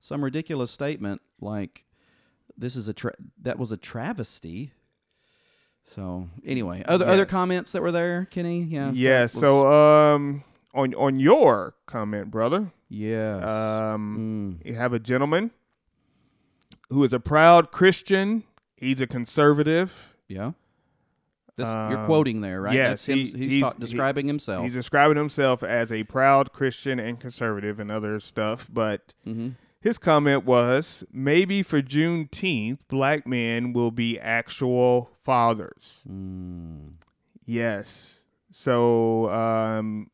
some 0.00 0.22
ridiculous 0.24 0.70
statement 0.70 1.22
like 1.40 1.84
this 2.56 2.76
is 2.76 2.88
a 2.88 2.92
tra- 2.92 3.14
that 3.42 3.58
was 3.58 3.72
a 3.72 3.76
travesty. 3.76 4.72
So 5.94 6.28
anyway, 6.44 6.82
other 6.86 7.06
other 7.06 7.26
comments 7.26 7.72
that 7.72 7.82
were 7.82 7.92
there, 7.92 8.26
Kenny. 8.30 8.62
Yeah. 8.62 8.90
yeah. 8.92 9.22
was- 9.22 9.32
So 9.32 9.66
um 9.72 10.44
on 10.74 10.94
on 10.94 11.18
your 11.20 11.74
comment, 11.86 12.30
brother, 12.30 12.72
yes. 12.88 13.42
um 13.42 14.58
Mm, 14.62 14.66
you 14.66 14.74
have 14.74 14.92
a 14.92 14.98
gentleman 14.98 15.50
who 16.90 17.04
is 17.04 17.12
a 17.12 17.20
proud 17.20 17.70
Christian. 17.70 18.44
He's 18.76 19.00
a 19.00 19.06
conservative. 19.06 20.16
yeah. 20.28 20.52
This, 21.56 21.68
you're 21.68 21.98
um, 21.98 22.06
quoting 22.06 22.40
there, 22.40 22.60
right? 22.60 22.74
yes, 22.74 23.06
That's 23.06 23.06
him- 23.06 23.18
he- 23.18 23.24
he's, 23.38 23.50
he's- 23.50 23.62
ta- 23.72 23.76
he- 23.78 23.80
describing 23.84 24.26
himself. 24.26 24.64
He's 24.64 24.74
describing 24.74 25.16
himself 25.16 25.62
as 25.62 25.92
a 25.92 26.02
proud 26.04 26.52
Christian 26.52 26.98
and 26.98 27.20
conservative 27.20 27.78
and 27.78 27.90
other 27.90 28.18
stuff, 28.20 28.68
but 28.72 29.14
hmm 29.24 29.50
his 29.80 29.98
comment 29.98 30.46
was 30.46 31.04
maybe 31.12 31.62
for 31.62 31.82
Juneteenth, 31.82 32.78
black 32.88 33.26
men 33.26 33.74
will 33.74 33.90
be 33.90 34.18
actual 34.18 35.10
fathers. 35.22 36.02
Mm. 36.10 36.94
Yes. 37.44 38.20
So 38.50 39.28
um, 39.30 40.10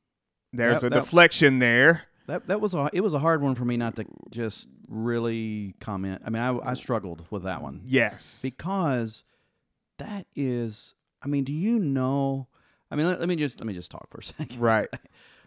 there's 0.53 0.81
That- 0.81 0.89
a 0.89 0.91
that- 0.91 0.97
deflection 1.05 1.61
there. 1.61 2.03
That 2.27 2.47
that 2.49 2.61
was 2.61 2.75
a 2.75 2.91
it 2.93 3.01
was 3.01 3.15
a 3.15 3.19
hard 3.21 3.43
one 3.43 3.55
for 3.55 3.65
me 3.65 3.77
not 3.77 3.95
to 3.97 4.05
just 4.31 4.69
really 4.89 5.75
comment. 5.81 6.23
I 6.25 6.31
mean, 6.31 6.43
I 6.43 6.71
I 6.71 6.75
struggled 6.75 7.25
with 7.31 7.43
that 7.45 7.63
one 7.63 7.83
Yes. 7.87 8.41
because 8.43 9.23
that 9.99 10.27
is. 10.35 10.95
I 11.23 11.29
mean, 11.29 11.45
do 11.45 11.53
you 11.53 11.79
know? 11.79 12.49
I 12.91 12.97
mean, 12.97 13.07
let, 13.07 13.21
let 13.21 13.29
me 13.29 13.37
just 13.37 13.61
let 13.61 13.67
me 13.67 13.75
just 13.75 13.91
talk 13.91 14.09
for 14.11 14.19
a 14.19 14.23
second. 14.39 14.59
right. 14.61 14.89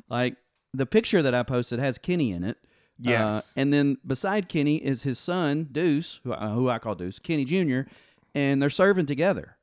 Like 0.09 0.35
the 0.73 0.85
picture 0.85 1.21
that 1.21 1.33
I 1.33 1.43
posted 1.43 1.79
has 1.79 1.97
Kenny 1.97 2.31
in 2.31 2.43
it. 2.43 2.57
Uh, 2.61 3.09
Yes. 3.09 3.53
and 3.57 3.71
then 3.73 3.97
beside 4.05 4.47
Kenny 4.49 4.75
is 4.77 5.03
his 5.03 5.17
son 5.17 5.67
Deuce, 5.71 6.19
who, 6.23 6.33
uh, 6.33 6.53
who 6.53 6.69
I 6.69 6.77
call 6.77 6.93
Deuce, 6.95 7.19
Kenny 7.19 7.43
Jr., 7.45 7.89
and 8.35 8.61
they're 8.61 8.69
serving 8.69 9.05
together. 9.07 9.57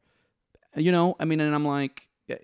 You 0.74 0.92
know, 0.92 1.14
I 1.20 1.26
mean, 1.26 1.40
and 1.40 1.54
I'm 1.54 1.64
like, 1.64 2.08
uh, 2.30 2.34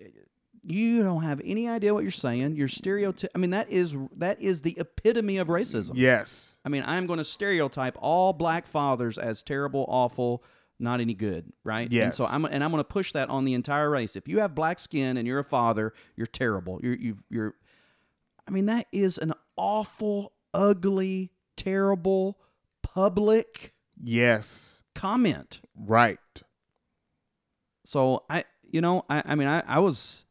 you 0.63 1.01
don't 1.03 1.23
have 1.23 1.41
any 1.43 1.67
idea 1.67 1.93
what 1.93 2.03
you're 2.03 2.11
saying. 2.11 2.55
You're 2.55 2.67
stereotype. 2.67 3.31
I 3.33 3.37
mean, 3.39 3.49
that 3.51 3.69
is 3.71 3.95
that 4.17 4.41
is 4.41 4.61
the 4.61 4.77
epitome 4.79 5.37
of 5.37 5.47
racism. 5.47 5.91
Yes. 5.95 6.57
I 6.65 6.69
mean, 6.69 6.83
I'm 6.85 7.07
going 7.07 7.17
to 7.19 7.25
stereotype 7.25 7.97
all 7.99 8.31
black 8.33 8.67
fathers 8.67 9.17
as 9.17 9.43
terrible, 9.43 9.85
awful, 9.89 10.43
not 10.79 10.99
any 11.01 11.13
good, 11.13 11.51
right? 11.63 11.91
And 12.05 12.13
so 12.13 12.25
I'm 12.25 12.45
and 12.45 12.63
I'm 12.63 12.71
going 12.71 12.79
to 12.81 12.87
push 12.87 13.11
that 13.13 13.29
on 13.29 13.45
the 13.45 13.53
entire 13.53 13.89
race. 13.89 14.15
If 14.15 14.27
you 14.27 14.39
have 14.39 14.53
black 14.55 14.79
skin 14.79 15.17
and 15.17 15.27
you're 15.27 15.39
a 15.39 15.43
father, 15.43 15.93
you're 16.15 16.27
terrible. 16.27 16.79
You're 16.83 16.95
you 16.95 17.17
you're 17.29 17.55
I 18.47 18.51
mean, 18.51 18.65
that 18.67 18.87
is 18.93 19.17
an 19.17 19.33
awful, 19.57 20.31
ugly, 20.53 21.31
terrible 21.57 22.37
public 22.81 23.73
Yes. 24.01 24.83
comment. 24.95 25.59
Right. 25.75 26.19
So 27.83 28.23
I, 28.29 28.45
you 28.69 28.79
know, 28.81 29.03
I, 29.09 29.23
I 29.25 29.35
mean, 29.35 29.47
I, 29.47 29.63
I 29.67 29.79
was, 29.79 30.25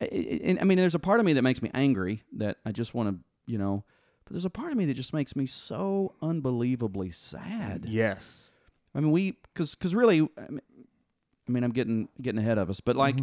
I 0.00 0.64
mean, 0.64 0.76
there's 0.78 0.94
a 0.94 0.98
part 0.98 1.20
of 1.20 1.26
me 1.26 1.32
that 1.34 1.42
makes 1.42 1.62
me 1.62 1.70
angry 1.74 2.22
that 2.36 2.58
I 2.64 2.72
just 2.72 2.94
want 2.94 3.08
to, 3.10 3.18
you 3.50 3.58
know, 3.58 3.84
But 4.24 4.32
there's 4.34 4.44
a 4.44 4.50
part 4.50 4.72
of 4.72 4.78
me 4.78 4.84
that 4.86 4.94
just 4.94 5.12
makes 5.14 5.34
me 5.34 5.46
so 5.46 6.14
unbelievably 6.22 7.10
sad. 7.10 7.84
Yes. 7.86 8.50
I 8.98 9.00
mean, 9.00 9.12
we 9.12 9.36
because 9.54 9.76
because 9.76 9.94
really, 9.94 10.28
I 10.36 10.58
mean, 11.46 11.62
I'm 11.62 11.70
getting 11.70 12.08
getting 12.20 12.40
ahead 12.40 12.58
of 12.58 12.68
us, 12.68 12.80
but 12.80 12.96
like. 12.96 13.16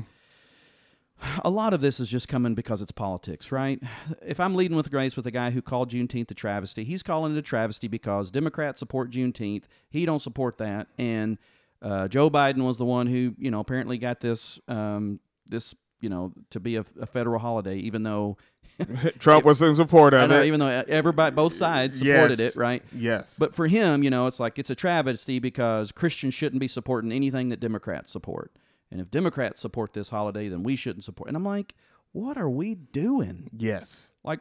A 1.45 1.49
lot 1.49 1.73
of 1.73 1.79
this 1.79 2.01
is 2.01 2.09
just 2.09 2.27
coming 2.27 2.55
because 2.55 2.81
it's 2.81 2.91
politics, 2.91 3.49
right? 3.49 3.81
If 4.21 4.37
I'm 4.37 4.53
leading 4.53 4.75
with 4.75 4.91
grace 4.91 5.15
with 5.15 5.25
a 5.25 5.31
guy 5.31 5.51
who 5.51 5.61
called 5.61 5.91
Juneteenth 5.91 6.29
a 6.29 6.33
travesty, 6.33 6.83
he's 6.83 7.01
calling 7.03 7.33
it 7.33 7.39
a 7.39 7.41
travesty 7.41 7.87
because 7.87 8.31
Democrats 8.31 8.79
support 8.79 9.11
Juneteenth. 9.11 9.63
He 9.89 10.05
don't 10.05 10.19
support 10.19 10.57
that, 10.57 10.87
and 10.97 11.37
uh, 11.81 12.09
Joe 12.09 12.29
Biden 12.29 12.65
was 12.65 12.77
the 12.77 12.83
one 12.83 13.07
who, 13.07 13.33
you 13.37 13.49
know, 13.49 13.61
apparently 13.61 13.97
got 13.97 14.19
this 14.19 14.59
um, 14.67 15.21
this 15.45 15.73
you 16.01 16.09
know 16.09 16.33
to 16.51 16.59
be 16.59 16.75
a, 16.75 16.85
a 16.99 17.05
federal 17.05 17.39
holiday, 17.39 17.77
even 17.77 18.03
though 18.03 18.37
Trump 19.19 19.45
was 19.45 19.61
in 19.61 19.75
support 19.75 20.13
of 20.13 20.29
know, 20.29 20.41
it. 20.41 20.47
even 20.47 20.59
though 20.59 20.83
everybody 20.87 21.35
both 21.35 21.53
sides 21.53 21.99
supported 21.99 22.39
Yes. 22.39 22.55
it, 22.55 22.59
right? 22.59 22.83
yes. 22.93 23.35
But 23.39 23.55
for 23.55 23.67
him, 23.67 24.03
you 24.03 24.09
know, 24.09 24.27
it's 24.27 24.39
like 24.39 24.59
it's 24.59 24.69
a 24.69 24.75
travesty 24.75 25.39
because 25.39 25.91
Christians 25.91 26.33
shouldn't 26.33 26.59
be 26.59 26.67
supporting 26.67 27.11
anything 27.11 27.47
that 27.49 27.59
Democrats 27.59 28.11
support. 28.11 28.51
And 28.91 28.99
if 29.01 29.09
Democrats 29.09 29.61
support 29.61 29.93
this 29.93 30.09
holiday, 30.09 30.47
then 30.47 30.63
we 30.63 30.75
shouldn't 30.75 31.03
support. 31.03 31.27
And 31.27 31.35
I'm 31.37 31.43
like, 31.45 31.73
what 32.11 32.37
are 32.37 32.49
we 32.49 32.75
doing? 32.75 33.49
yes. 33.57 34.11
Like 34.23 34.39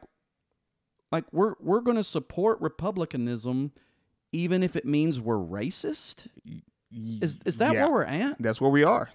like 1.12 1.24
we're 1.32 1.54
we're 1.60 1.80
going 1.80 1.96
to 1.96 2.02
support 2.04 2.60
republicanism 2.60 3.72
even 4.32 4.62
if 4.64 4.74
it 4.74 4.84
means 4.84 5.20
we're 5.20 5.36
racist? 5.38 6.26
Is 6.92 7.36
is 7.44 7.58
that 7.58 7.74
Yeah. 7.74 7.84
where 7.84 7.92
we're 7.92 8.04
at? 8.04 8.36
That's 8.40 8.60
where 8.60 8.70
we 8.70 8.82
are. 8.84 9.10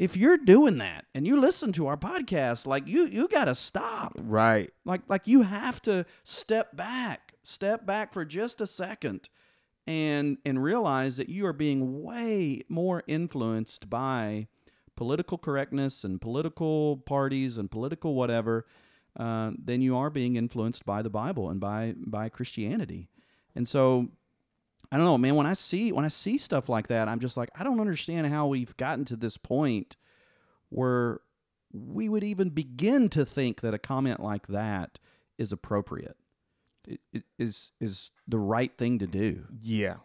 If 0.00 0.16
you're 0.16 0.38
doing 0.38 0.78
that 0.78 1.04
and 1.14 1.26
you 1.26 1.38
listen 1.38 1.72
to 1.74 1.86
our 1.86 1.96
podcast, 1.98 2.66
like 2.66 2.88
you 2.88 3.04
you 3.04 3.28
got 3.28 3.44
to 3.44 3.54
stop. 3.54 4.14
Right. 4.18 4.70
Like 4.86 5.02
like 5.08 5.26
you 5.26 5.42
have 5.42 5.82
to 5.82 6.06
step 6.24 6.74
back, 6.74 7.34
step 7.42 7.84
back 7.84 8.14
for 8.14 8.24
just 8.24 8.62
a 8.62 8.66
second 8.66 9.28
and 9.86 10.38
and 10.46 10.62
realize 10.62 11.18
that 11.18 11.28
you 11.28 11.44
are 11.44 11.52
being 11.52 12.02
way 12.02 12.62
more 12.66 13.02
influenced 13.06 13.90
by 13.90 14.46
political 14.96 15.36
correctness 15.36 16.02
and 16.02 16.18
political 16.18 16.96
parties 16.96 17.58
and 17.58 17.70
political 17.70 18.14
whatever 18.14 18.64
uh, 19.18 19.50
than 19.62 19.82
you 19.82 19.94
are 19.94 20.08
being 20.08 20.34
influenced 20.36 20.86
by 20.86 21.02
the 21.02 21.10
Bible 21.10 21.50
and 21.50 21.60
by 21.60 21.92
by 21.98 22.30
Christianity. 22.30 23.10
And 23.54 23.68
so 23.68 24.08
I 24.92 24.96
don't 24.96 25.04
know, 25.04 25.18
man, 25.18 25.36
when 25.36 25.46
I 25.46 25.54
see 25.54 25.92
when 25.92 26.04
I 26.04 26.08
see 26.08 26.36
stuff 26.36 26.68
like 26.68 26.88
that, 26.88 27.08
I'm 27.08 27.20
just 27.20 27.36
like 27.36 27.50
I 27.54 27.62
don't 27.62 27.80
understand 27.80 28.26
how 28.26 28.46
we've 28.48 28.76
gotten 28.76 29.04
to 29.06 29.16
this 29.16 29.36
point 29.36 29.96
where 30.68 31.20
we 31.72 32.08
would 32.08 32.24
even 32.24 32.50
begin 32.50 33.08
to 33.10 33.24
think 33.24 33.60
that 33.60 33.74
a 33.74 33.78
comment 33.78 34.20
like 34.20 34.48
that 34.48 34.98
is 35.38 35.52
appropriate. 35.52 36.16
It, 36.86 37.00
it 37.12 37.22
is 37.38 37.72
is 37.80 38.10
the 38.26 38.38
right 38.38 38.76
thing 38.76 38.98
to 38.98 39.06
do. 39.06 39.44
Yeah. 39.62 39.96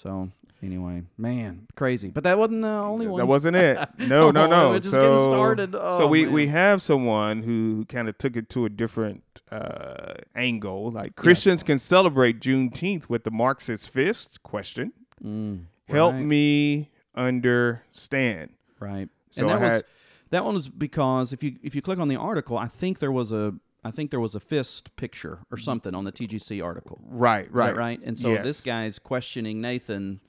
So 0.00 0.30
anyway, 0.62 1.02
man, 1.16 1.66
crazy. 1.74 2.10
But 2.10 2.22
that 2.24 2.38
wasn't 2.38 2.62
the 2.62 2.68
only 2.68 3.06
one. 3.08 3.18
That 3.18 3.26
wasn't 3.26 3.56
it. 3.56 3.78
No, 3.98 4.30
no, 4.30 4.44
Oh, 4.44 4.46
no. 4.46 4.70
we're 4.70 4.78
just 4.78 4.94
so, 4.94 5.00
getting 5.02 5.20
started. 5.34 5.72
so 5.72 5.80
Oh, 5.80 6.06
we, 6.06 6.24
man. 6.24 6.32
we 6.32 6.46
have 6.48 6.80
someone 6.82 7.42
who 7.42 7.84
kind 7.86 8.08
of 8.08 8.16
took 8.16 8.36
it 8.36 8.48
to 8.50 8.64
a 8.64 8.68
different 8.68 9.24
uh, 9.50 10.14
angle. 10.36 10.90
Like 10.92 11.16
Christians 11.16 11.62
can 11.64 11.78
celebrate 11.80 12.40
Juneteenth 12.40 13.08
with 13.08 13.24
the 13.24 13.30
Marxist 13.32 13.90
fist? 13.90 14.42
Question. 14.44 14.92
Mm, 15.24 15.64
Help 15.88 16.14
right, 16.14 16.24
me 16.24 16.90
understand. 17.14 18.50
Right. 18.80 19.08
So 19.30 19.48
and 19.48 19.50
that 19.50 19.62
I 19.62 19.74
was 19.74 19.82
that 20.30 20.44
one 20.44 20.54
was 20.54 20.68
because 20.68 21.32
if 21.32 21.42
you 21.42 21.56
if 21.62 21.74
you 21.74 21.82
click 21.82 21.98
on 21.98 22.08
the 22.08 22.16
article, 22.16 22.56
I 22.56 22.68
think 22.68 22.98
there 23.00 23.10
was 23.12 23.32
a 23.32 23.54
I 23.84 23.90
think 23.90 24.10
there 24.10 24.20
was 24.20 24.34
a 24.34 24.40
fist 24.40 24.94
picture 24.96 25.38
or 25.50 25.56
something 25.58 25.94
on 25.94 26.04
the 26.04 26.12
TGC 26.12 26.62
article. 26.64 27.00
Right, 27.06 27.50
right, 27.52 27.74
right? 27.76 28.00
And 28.04 28.18
so 28.18 28.34
this 28.36 28.62
guy's 28.62 28.98
questioning 28.98 29.60
Nathan. 29.60 30.20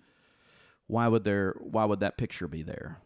Why 0.88 1.08
would 1.08 1.24
there? 1.24 1.56
Why 1.60 1.86
would 1.86 2.00
that 2.02 2.18
picture 2.18 2.48
be 2.48 2.64
there? 2.64 2.98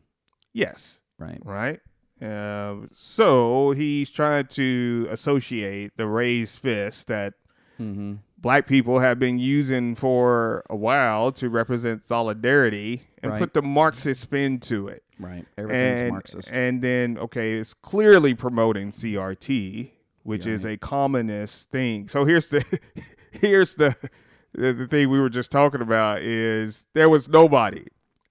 Yes, 0.54 1.02
Right. 1.18 1.40
right. 1.44 1.80
Uh, 2.22 2.88
so 2.94 3.72
he's 3.72 4.10
trying 4.10 4.46
to 4.48 5.08
associate 5.10 5.92
the 5.98 6.08
raised 6.08 6.60
fist 6.60 7.08
that 7.08 7.34
Mm-hmm. 7.82 8.14
black 8.38 8.68
people 8.68 9.00
have 9.00 9.18
been 9.18 9.40
using 9.40 9.96
for 9.96 10.64
a 10.70 10.76
while 10.76 11.32
to 11.32 11.50
represent 11.50 12.06
solidarity 12.06 13.02
and 13.24 13.32
Right. 13.32 13.40
put 13.40 13.56
the 13.56 13.64
Marxist 13.64 14.22
spin 14.22 14.60
to 14.62 14.88
it. 14.90 15.04
Right. 15.20 15.44
Everything's 15.58 16.02
and, 16.02 16.10
Marxist. 16.12 16.52
And 16.52 16.82
then, 16.84 17.18
okay, 17.18 17.54
it's 17.54 17.74
clearly 17.74 18.36
promoting 18.36 18.92
CRT, 18.92 19.93
which 20.24 20.46
is 20.48 20.66
a 20.66 20.78
communist 20.78 21.70
thing. 21.72 22.08
So 22.08 22.26
here's 22.26 22.50
the 22.50 22.64
here's 23.32 23.76
the, 23.76 23.96
the 24.54 24.74
the 24.74 24.88
thing 24.88 25.10
we 25.10 25.20
were 25.20 25.30
just 25.30 25.52
talking 25.52 25.82
about 25.82 26.22
is 26.22 26.86
there 26.94 27.10
was 27.10 27.30
nobody. 27.30 27.86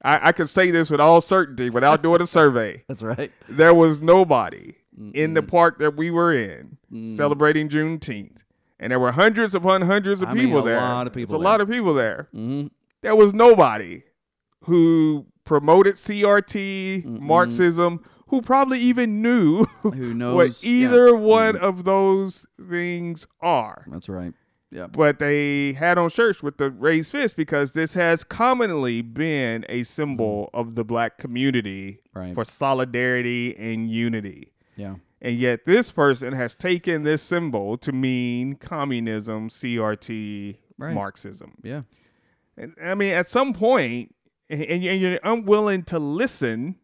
I, 0.04 0.28
I 0.28 0.32
can 0.32 0.46
say 0.48 0.70
this 0.72 0.90
with 0.90 1.00
all 1.00 1.20
certainty 1.20 1.70
without 1.70 2.02
doing 2.02 2.20
a 2.20 2.26
survey. 2.26 2.82
That's 2.88 3.02
right. 3.02 3.30
There 3.48 3.72
was 3.74 4.02
nobody 4.02 4.74
in 5.14 5.34
the 5.34 5.42
park 5.42 5.78
that 5.78 5.96
we 5.96 6.10
were 6.10 6.34
in 6.34 6.76
Mm. 6.92 7.16
celebrating 7.16 7.68
Juneteenth. 7.70 8.38
And 8.78 8.90
there 8.90 9.00
were 9.00 9.12
hundreds 9.12 9.54
upon 9.54 9.80
hundreds 9.82 10.20
of 10.22 10.28
I 10.28 10.34
mean, 10.34 10.52
a 10.52 10.60
there. 10.60 10.78
lot 10.80 11.06
of 11.06 11.12
people. 11.14 11.22
It's 11.22 11.30
people 11.32 11.40
a 11.42 11.48
lot 11.48 11.60
of 11.62 11.68
people 11.70 11.94
there 11.94 12.28
Mm-hmm. 12.34 12.66
there 13.00 13.14
was 13.16 13.32
nobody 13.32 14.02
who 14.64 15.24
promoted 15.44 15.94
CRT, 15.94 17.04
Marxism, 17.04 18.02
who 18.32 18.40
probably 18.40 18.80
even 18.80 19.20
knew 19.20 19.64
Who 19.82 20.14
knows? 20.14 20.34
what 20.34 20.62
yeah. 20.62 20.70
either 20.70 21.08
mm-hmm. 21.10 21.22
one 21.22 21.56
of 21.56 21.84
those 21.84 22.46
things 22.68 23.26
are. 23.42 23.84
That's 23.88 24.08
right. 24.08 24.32
Yeah. 24.70 24.86
But 24.86 25.18
they 25.18 25.74
had 25.74 25.98
on 25.98 26.08
shirts 26.08 26.42
with 26.42 26.56
the 26.56 26.70
raised 26.70 27.12
fist 27.12 27.36
because 27.36 27.72
this 27.72 27.92
has 27.92 28.24
commonly 28.24 29.02
been 29.02 29.66
a 29.68 29.82
symbol 29.82 30.46
mm-hmm. 30.46 30.60
of 30.60 30.74
the 30.76 30.84
black 30.84 31.18
community 31.18 31.98
Right. 32.14 32.34
for 32.34 32.44
solidarity 32.46 33.54
and 33.56 33.90
unity. 33.90 34.54
Yeah. 34.76 34.94
And 35.20 35.38
yet 35.38 35.66
this 35.66 35.90
person 35.90 36.32
has 36.32 36.56
taken 36.56 37.02
this 37.02 37.20
symbol 37.20 37.76
to 37.78 37.92
mean 37.92 38.54
communism, 38.54 39.50
CRT, 39.50 40.56
Right. 40.78 40.94
Marxism. 40.94 41.52
Yeah. 41.62 41.82
And, 42.56 42.74
I 42.82 42.94
mean, 42.94 43.12
at 43.12 43.28
some 43.28 43.52
point, 43.52 44.14
and, 44.48 44.62
and 44.62 44.82
you're 44.82 45.18
unwilling 45.22 45.82
to 45.84 45.98
listen 45.98 46.76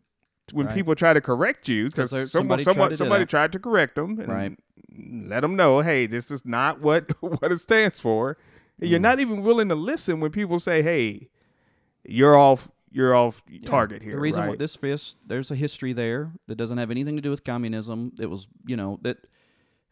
when 0.52 0.66
Right. 0.66 0.74
people 0.74 0.94
try 0.94 1.12
to 1.12 1.20
correct 1.20 1.68
you 1.68 1.86
because 1.86 2.10
someone, 2.10 2.26
somebody 2.28 2.64
tried 2.64 2.72
someone, 2.74 2.90
to 2.90 2.96
somebody 2.96 3.26
tried 3.26 3.52
to 3.52 3.58
correct 3.58 3.94
them 3.94 4.18
and 4.20 4.28
Right. 4.28 4.58
let 5.28 5.40
them 5.42 5.56
know, 5.56 5.80
hey, 5.80 6.06
this 6.06 6.30
is 6.30 6.44
not 6.44 6.80
what 6.80 7.10
what 7.22 7.50
it 7.52 7.58
stands 7.58 7.98
for. 8.00 8.36
And 8.80 8.86
Mm. 8.88 8.90
You're 8.90 9.00
not 9.00 9.18
even 9.20 9.42
willing 9.42 9.68
to 9.70 9.74
listen 9.74 10.20
when 10.20 10.30
people 10.30 10.60
say, 10.60 10.82
hey, 10.82 11.28
you're 12.04 12.36
off, 12.36 12.68
you're 12.90 13.14
off 13.14 13.42
target 13.64 14.02
here. 14.02 14.12
The 14.14 14.20
reason 14.20 14.46
why 14.46 14.56
this 14.56 14.76
fist, 14.76 15.16
there's 15.26 15.50
a 15.50 15.54
history 15.56 15.92
there 15.92 16.32
that 16.46 16.54
doesn't 16.56 16.78
have 16.78 16.90
anything 16.90 17.16
to 17.16 17.22
do 17.22 17.30
with 17.30 17.42
communism. 17.44 18.12
It 18.20 18.30
was, 18.30 18.46
you 18.66 18.76
know, 18.76 18.98
that 19.02 19.18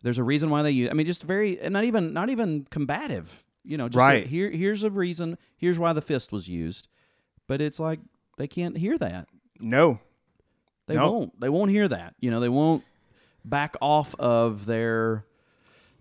there's 0.03 0.19
a 0.19 0.23
reason 0.25 0.51
why 0.51 0.63
they 0.63 0.71
use. 0.71 0.89
I 0.91 0.95
mean, 0.95 1.07
just 1.07 1.25
very, 1.25 1.61
and 1.61 1.73
not 1.73 1.83
even, 1.85 2.13
not 2.13 2.31
even 2.31 2.67
combative. 2.71 3.45
You 3.65 3.77
know, 3.77 3.89
just 3.89 3.97
a- 3.97 4.07
Right. 4.07 4.27
here, 4.27 4.49
here's 4.51 4.85
a 4.85 4.91
reason. 4.91 5.37
Here's 5.57 5.79
why 5.81 5.93
the 5.93 6.01
fist 6.01 6.31
was 6.31 6.49
used, 6.49 6.87
but 7.49 7.61
it's 7.61 7.81
like 7.81 7.99
they 8.39 8.47
can't 8.47 8.77
hear 8.79 8.97
that. 8.99 9.29
no, 9.59 9.99
They 10.87 10.95
No. 10.95 11.11
won't. 11.13 11.41
They 11.41 11.49
won't 11.49 11.71
hear 11.71 11.89
that. 11.89 12.15
You 12.21 12.31
know, 12.31 12.41
they 12.41 12.49
won't 12.49 12.85
back 13.45 13.77
off 13.81 14.15
of 14.17 14.67
their 14.67 15.25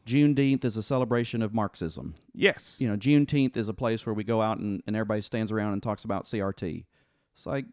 Juneteenth 0.08 0.64
is 0.64 0.78
a 0.78 0.84
celebration 0.84 1.42
of 1.42 1.54
Marxism. 1.54 2.14
yes, 2.34 2.80
You 2.80 2.88
know, 2.88 2.96
Juneteenth 2.96 3.58
is 3.58 3.68
a 3.68 3.74
place 3.74 4.06
where 4.06 4.14
we 4.14 4.24
go 4.24 4.40
out 4.42 4.60
and, 4.60 4.84
and 4.86 4.96
everybody 4.96 5.22
stands 5.22 5.52
around 5.52 5.74
and 5.74 5.82
talks 5.82 6.04
about 6.04 6.26
CRT. 6.26 6.86
It's 7.34 7.46
like, 7.48 7.66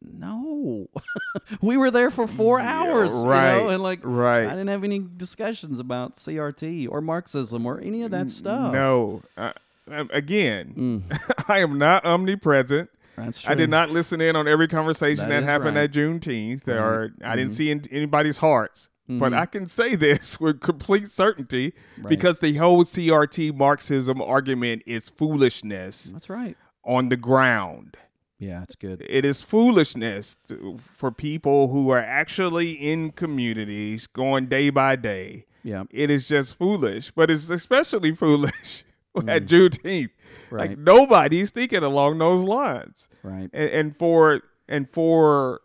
no, 0.00 0.88
we 1.60 1.76
were 1.76 1.90
there 1.90 2.10
for 2.10 2.26
four 2.26 2.58
hours, 2.60 3.10
you 3.10 3.16
know, 3.24 3.28
right, 3.28 3.72
and 3.74 3.82
like, 3.82 4.00
right. 4.02 4.46
I 4.46 4.50
didn't 4.50 4.68
have 4.68 4.84
any 4.84 5.00
discussions 5.16 5.78
about 5.80 6.16
CRT 6.16 6.88
or 6.90 7.00
Marxism 7.00 7.66
or 7.66 7.80
any 7.80 8.02
of 8.02 8.12
that 8.12 8.30
stuff. 8.30 8.72
No, 8.72 9.22
uh, 9.36 9.52
um, 9.90 10.08
again, 10.12 10.74
Mm, 11.10 11.20
I 11.48 11.58
am 11.58 11.78
not 11.78 12.04
omnipresent. 12.04 12.90
That's 13.24 13.42
true. 13.42 13.52
I 13.52 13.54
did 13.54 13.70
not 13.70 13.90
listen 13.90 14.20
in 14.20 14.36
on 14.36 14.46
every 14.48 14.68
conversation 14.68 15.28
That 15.28 15.40
that, 15.40 15.44
happened 15.44 15.76
right. 15.76 15.84
at 15.84 15.92
Juneteenth, 15.92 16.66
or 16.68 17.12
I 17.24 17.36
didn't 17.36 17.52
Mhm. 17.52 17.54
see 17.54 17.70
in 17.70 17.82
anybody's 17.90 18.38
hearts. 18.38 18.90
But 19.10 19.32
Mhm. 19.32 19.38
I 19.38 19.46
can 19.46 19.66
say 19.66 19.94
this 19.96 20.38
with 20.40 20.60
complete 20.60 21.10
certainty 21.10 21.72
Right. 21.98 22.08
because 22.10 22.40
the 22.40 22.54
whole 22.56 22.84
CRT 22.84 23.52
Marxism 23.52 24.20
argument 24.20 24.82
is 24.86 25.08
foolishness 25.08 26.10
That's 26.12 26.28
right. 26.28 26.56
on 26.84 27.08
the 27.08 27.16
ground. 27.16 27.96
Yeah, 28.38 28.62
it's 28.62 28.76
good. 28.76 29.02
It 29.08 29.24
is 29.24 29.40
foolishness 29.42 30.36
to, 30.48 30.78
for 30.94 31.10
people 31.10 31.68
who 31.68 31.90
are 31.90 31.98
actually 31.98 32.72
in 32.72 33.10
communities 33.10 34.06
going 34.06 34.46
day 34.46 34.70
by 34.70 34.94
day. 34.96 35.46
Yeah, 35.64 35.84
It 35.90 36.10
is 36.10 36.28
just 36.28 36.56
foolish, 36.56 37.10
but 37.10 37.30
it's 37.30 37.50
especially 37.50 38.12
foolish 38.14 38.84
at 39.28 39.46
Juneteenth. 39.46 39.82
Mm. 39.82 40.10
Right. 40.50 40.70
Like 40.70 40.78
nobody's 40.78 41.50
thinking 41.50 41.82
along 41.82 42.18
those 42.18 42.42
lines 42.42 43.08
right. 43.22 43.50
and, 43.52 43.70
and 43.70 43.96
for 43.96 44.42
and 44.68 44.88
for 44.88 45.60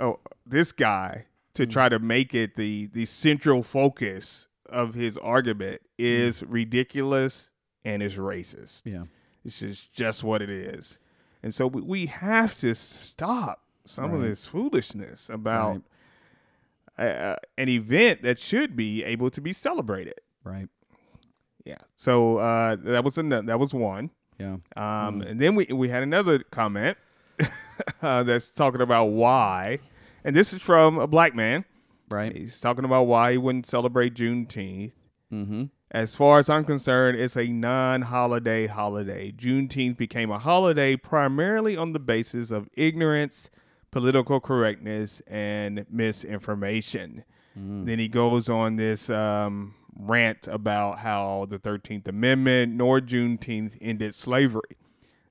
oh 0.00 0.18
this 0.46 0.72
guy 0.72 1.26
to 1.54 1.66
Mm. 1.66 1.70
try 1.70 1.88
to 1.88 1.98
make 1.98 2.34
it 2.34 2.56
the 2.56 2.86
the 2.92 3.06
central 3.06 3.62
focus 3.62 4.48
of 4.68 4.94
his 4.94 5.16
argument 5.18 5.80
is 5.98 6.42
ridiculous 6.42 7.50
and 7.84 8.02
is 8.02 8.16
racist. 8.16 8.82
Yeah. 8.84 9.04
It's 9.44 9.60
just 9.60 9.92
just 9.92 10.24
what 10.24 10.42
it 10.42 10.50
is, 10.50 10.98
and 11.42 11.54
so 11.54 11.66
we, 11.68 11.80
we 11.80 12.06
have 12.06 12.56
to 12.58 12.74
stop 12.74 13.62
some 13.84 14.12
of 14.12 14.20
this 14.20 14.44
foolishness 14.44 15.30
about 15.30 15.82
uh, 16.98 17.36
an 17.56 17.68
event 17.68 18.22
that 18.22 18.38
should 18.40 18.74
be 18.74 19.04
able 19.04 19.30
to 19.30 19.40
be 19.40 19.52
celebrated. 19.52 20.20
Right. 20.42 20.68
Yeah. 21.66 21.78
So 21.96 22.36
uh, 22.38 22.76
that 22.76 23.04
was 23.04 23.18
an, 23.18 23.28
that 23.28 23.58
was 23.58 23.74
one. 23.74 24.10
Yeah. 24.38 24.58
Um, 24.76 25.20
And 25.22 25.40
then 25.40 25.54
we 25.56 25.66
we 25.66 25.88
had 25.88 26.02
another 26.02 26.38
comment 26.38 26.96
uh, 28.02 28.22
that's 28.22 28.50
talking 28.50 28.80
about 28.80 29.06
why, 29.06 29.80
and 30.24 30.34
this 30.36 30.52
is 30.52 30.62
from 30.62 30.98
a 30.98 31.06
black 31.06 31.34
man. 31.34 31.64
Right. 32.08 32.34
He's 32.36 32.60
talking 32.60 32.84
about 32.84 33.04
why 33.04 33.32
he 33.32 33.38
wouldn't 33.38 33.66
celebrate 33.66 34.14
Juneteenth. 34.14 34.92
Mm-hmm. 35.32 35.64
As 35.90 36.14
far 36.14 36.38
as 36.38 36.48
I'm 36.48 36.64
concerned, 36.64 37.18
it's 37.18 37.36
a 37.36 37.46
non-holiday 37.46 38.66
holiday. 38.66 39.32
Juneteenth 39.32 39.96
became 39.96 40.30
a 40.30 40.38
holiday 40.38 40.96
primarily 40.96 41.76
on 41.76 41.92
the 41.94 41.98
basis 41.98 42.50
of 42.52 42.68
ignorance, 42.74 43.50
political 43.90 44.38
correctness, 44.38 45.20
and 45.26 45.84
misinformation. 45.90 47.24
Then 47.56 47.98
he 47.98 48.06
goes 48.08 48.50
on 48.50 48.76
this 48.76 49.08
um, 49.08 49.74
rant 49.98 50.46
about 50.48 50.98
how 51.00 51.46
the 51.48 51.58
13th 51.58 52.06
Amendment 52.08 52.74
nor 52.74 53.00
Juneteenth 53.00 53.76
ended 53.80 54.14
slavery. 54.14 54.60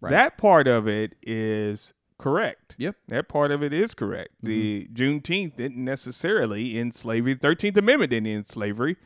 Right. 0.01 0.12
That 0.12 0.38
part 0.38 0.67
of 0.67 0.88
it 0.88 1.13
is 1.22 1.93
correct. 2.17 2.75
Yep. 2.77 2.95
That 3.07 3.27
part 3.27 3.51
of 3.51 3.62
it 3.63 3.74
is 3.74 3.93
correct. 3.93 4.29
The 4.41 4.88
Juneteenth 4.88 5.55
didn't 5.57 5.84
necessarily 5.84 6.77
end 6.77 6.93
slavery. 6.95 7.34
The 7.34 7.39
Thirteenth 7.39 7.77
Amendment 7.77 8.12
didn't 8.12 8.27
end 8.27 8.48
slavery 8.48 8.98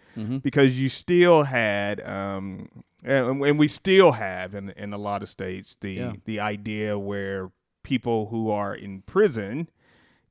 because 0.41 0.79
you 0.81 0.89
still 0.89 1.43
had, 1.43 2.01
um, 2.05 2.67
and, 3.05 3.41
and 3.43 3.57
we 3.59 3.67
still 3.69 4.11
have 4.13 4.53
in 4.53 4.69
in 4.71 4.91
a 4.93 4.97
lot 4.97 5.23
of 5.23 5.29
states 5.29 5.77
the 5.79 5.91
Yeah. 5.93 6.13
the 6.25 6.39
idea 6.41 6.99
where 6.99 7.51
people 7.83 8.27
who 8.27 8.49
are 8.51 8.75
in 8.75 9.01
prison 9.03 9.69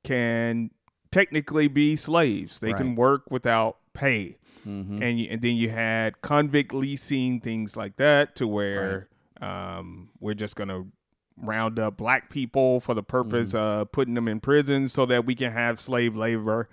can 0.04 0.70
technically 1.10 1.68
be 1.68 1.96
slaves. 1.96 2.60
They 2.60 2.72
can 2.72 2.94
work 2.94 3.30
without 3.30 3.78
pay, 3.94 4.36
Mm-hmm. 4.66 5.02
and 5.02 5.20
you, 5.20 5.28
and 5.30 5.42
then 5.42 5.54
you 5.56 5.68
had 5.70 6.20
convict 6.22 6.72
leasing 6.74 7.40
things 7.40 7.76
like 7.76 7.96
that 7.96 8.36
to 8.36 8.46
where 8.46 9.08
um, 9.40 10.10
we're 10.20 10.34
just 10.34 10.56
gonna 10.56 10.84
round 11.40 11.78
up 11.78 11.96
black 11.96 12.30
people 12.30 12.80
for 12.80 12.94
the 12.94 13.02
purpose 13.02 13.50
Mm-hmm. 13.52 13.80
of 13.82 13.92
putting 13.92 14.14
them 14.14 14.26
in 14.28 14.40
prison 14.40 14.88
so 14.88 15.06
that 15.06 15.24
we 15.24 15.34
can 15.34 15.52
have 15.52 15.80
slave 15.80 16.16
labor. 16.16 16.68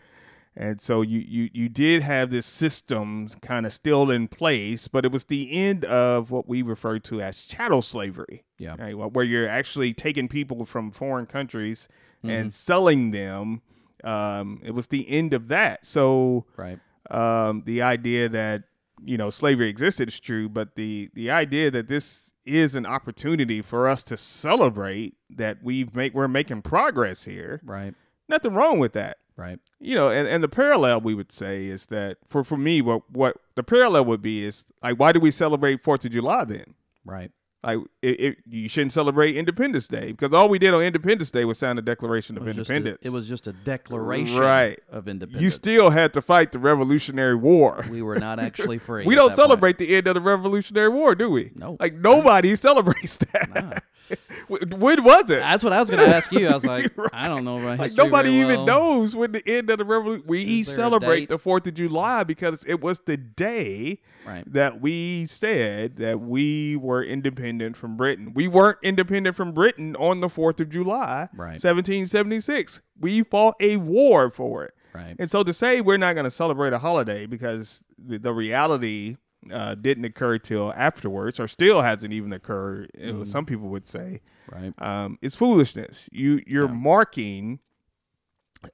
And 0.58 0.80
so 0.80 1.02
you 1.02 1.20
you 1.20 1.50
you 1.54 1.68
did 1.70 2.02
have 2.02 2.30
this 2.30 2.46
system 2.46 3.28
kind 3.42 3.66
of 3.66 3.74
still 3.74 4.10
in 4.10 4.30
place, 4.30 4.88
but 4.88 5.04
it 5.04 5.12
was 5.12 5.26
the 5.26 5.52
end 5.52 5.84
of 5.84 6.32
what 6.32 6.48
we 6.48 6.62
refer 6.62 6.98
to 7.00 7.20
as 7.22 7.44
chattel 7.46 7.82
slavery, 7.82 8.46
Yeah. 8.58 8.76
right? 8.80 8.94
wh- 8.94 9.14
Where 9.14 9.26
you're 9.26 9.50
actually 9.50 9.94
taking 9.94 10.30
people 10.30 10.66
from 10.66 10.92
foreign 10.92 11.26
countries 11.26 11.88
Mm-hmm. 12.24 12.30
and 12.30 12.54
selling 12.54 13.12
them. 13.12 13.62
Um, 14.04 14.62
it 14.64 14.72
was 14.72 14.88
the 14.88 15.08
end 15.10 15.34
of 15.34 15.50
that. 15.50 15.86
So 15.86 16.46
Right. 16.58 16.80
Um, 17.12 17.64
the 17.66 17.82
idea 17.82 18.30
that 18.30 18.64
you 19.04 19.18
know 19.18 19.30
slavery 19.30 19.70
existed 19.70 20.10
is 20.10 20.20
true, 20.20 20.50
but 20.50 20.76
the 20.76 21.10
the 21.14 21.30
idea 21.32 21.72
that 21.72 21.88
this 21.88 22.34
is 22.46 22.76
an 22.76 22.86
opportunity 22.86 23.62
for 23.62 23.88
us 23.88 24.04
to 24.04 24.18
celebrate 24.18 25.16
that 25.30 25.58
we've 25.64 25.96
make 25.96 26.14
we're 26.14 26.28
making 26.28 26.62
progress 26.62 27.26
here. 27.26 27.62
Right. 27.66 27.94
Nothing 28.28 28.54
wrong 28.54 28.80
with 28.80 28.94
that. 28.94 29.18
Right. 29.38 29.60
You 29.80 29.96
know, 29.96 30.10
and, 30.10 30.28
and 30.28 30.44
the 30.44 30.48
parallel 30.48 31.02
we 31.02 31.14
would 31.14 31.32
say 31.32 31.66
is 31.66 31.88
that 31.88 32.18
for 32.30 32.44
for 32.44 32.58
me, 32.58 32.82
what 32.82 33.10
what 33.12 33.38
the 33.56 33.64
parallel 33.64 34.06
would 34.06 34.22
be 34.22 34.46
is 34.46 34.66
like, 34.82 35.00
why 35.00 35.12
do 35.12 35.20
we 35.20 35.32
celebrate 35.32 35.84
Fourth 35.84 36.06
of 36.06 36.12
July 36.12 36.46
then? 36.46 36.76
Right. 37.04 37.32
Like, 37.66 37.80
it, 38.04 38.20
it, 38.22 38.38
you 38.48 38.70
shouldn't 38.70 38.92
celebrate 38.94 39.36
Independence 39.36 39.88
Day 39.88 40.12
because 40.12 40.34
all 40.34 40.50
we 40.50 40.60
did 40.60 40.74
on 40.76 40.82
Independence 40.84 41.32
Day 41.32 41.46
was 41.46 41.58
sign 41.58 41.76
the 41.78 41.82
Declaration 41.82 42.38
of 42.38 42.44
was, 42.46 42.56
just 42.56 42.70
a, 42.70 42.76
Independence. 42.76 43.06
it 43.06 43.12
was 43.12 43.28
just 43.28 43.48
a 43.48 43.54
declaration 43.54 44.38
Right. 44.38 44.80
of 44.92 45.08
independence. 45.08 45.42
you 45.44 45.50
still 45.50 45.90
had 45.90 46.14
to 46.14 46.22
fight 46.22 46.52
the 46.52 46.60
Revolutionary 46.60 47.36
War. 47.36 47.84
we 47.90 48.02
were 48.04 48.18
not 48.20 48.40
actually 48.40 48.78
free. 48.78 49.06
We 49.08 49.16
don't 49.16 49.30
that 49.30 49.36
point. 49.38 49.48
celebrate 49.48 49.78
the 49.80 49.96
end 49.96 50.06
of 50.08 50.14
the 50.14 50.22
Revolutionary 50.22 50.90
War, 50.90 51.16
do 51.16 51.30
we? 51.30 51.52
No. 51.56 51.76
Like 51.80 51.96
nobody 51.96 52.56
celebrates 52.68 53.18
that. 53.18 53.84
when 54.48 55.04
was 55.04 55.30
it? 55.30 55.40
That's 55.40 55.64
what 55.64 55.74
I 55.74 55.80
was 55.80 55.90
going 55.90 56.08
to 56.08 56.16
ask 56.16 56.32
you. 56.32 56.48
I 56.48 56.54
was 56.54 56.66
like, 56.66 56.92
I 57.14 57.28
don't 57.28 57.44
know 57.46 57.58
about 57.58 57.80
Like 57.80 57.94
nobody 57.96 58.32
even 58.32 58.58
well. 58.58 58.66
knows 58.66 59.16
when 59.16 59.32
the 59.32 59.48
end 59.48 59.70
of 59.70 59.78
the 59.80 59.86
revolution. 59.86 60.24
We 60.28 60.62
Is 60.62 60.68
there 60.68 60.74
a 60.74 60.76
celebrate 60.78 61.30
the 61.30 61.38
Fourth 61.40 61.66
of 61.68 61.74
July 61.74 62.24
because 62.24 62.64
it 62.68 62.82
was 62.82 63.00
the 63.02 63.18
day 63.18 64.00
Right. 64.26 64.44
that 64.52 64.82
we 64.82 65.28
said 65.28 65.98
that 65.98 66.20
we 66.20 66.76
were 66.78 67.04
independent 67.04 67.78
from 67.78 67.96
Britain. 67.96 68.34
We 68.34 68.48
weren't 68.48 68.80
independent 68.82 69.36
from 69.36 69.52
Britain 69.52 69.96
on 69.98 70.20
the 70.20 70.30
Fourth 70.30 70.60
of 70.60 70.70
July, 70.70 71.30
Right. 71.36 71.62
1776. 71.62 72.82
We 73.00 73.24
fought 73.24 73.56
a 73.60 73.78
war 73.78 74.30
for 74.30 74.64
it. 74.66 74.74
Right. 74.94 75.16
And 75.20 75.30
so 75.30 75.44
to 75.44 75.54
say 75.54 75.82
we're 75.82 75.98
not 75.98 76.14
going 76.14 76.24
to 76.24 76.32
celebrate 76.32 76.74
a 76.74 76.80
holiday 76.80 77.26
because 77.26 77.84
the, 77.98 78.18
the 78.18 78.34
reality 78.34 79.18
uh, 79.52 79.76
didn't 79.76 80.06
occur 80.06 80.38
till 80.38 80.74
afterwards, 80.74 81.40
or 81.40 81.48
still 81.48 81.82
hasn't 81.82 82.14
even 82.14 82.34
occurred, 82.34 82.90
uh, 82.98 83.06
Mm-hmm. 83.08 83.24
some 83.24 83.46
people 83.46 83.70
would 83.70 83.86
say, 83.86 84.22
Right. 84.52 84.74
um, 84.80 85.18
it's 85.22 85.36
foolishness. 85.36 86.10
You 86.12 86.42
you're 86.48 86.68
Yeah. 86.68 86.74
marking 86.74 87.60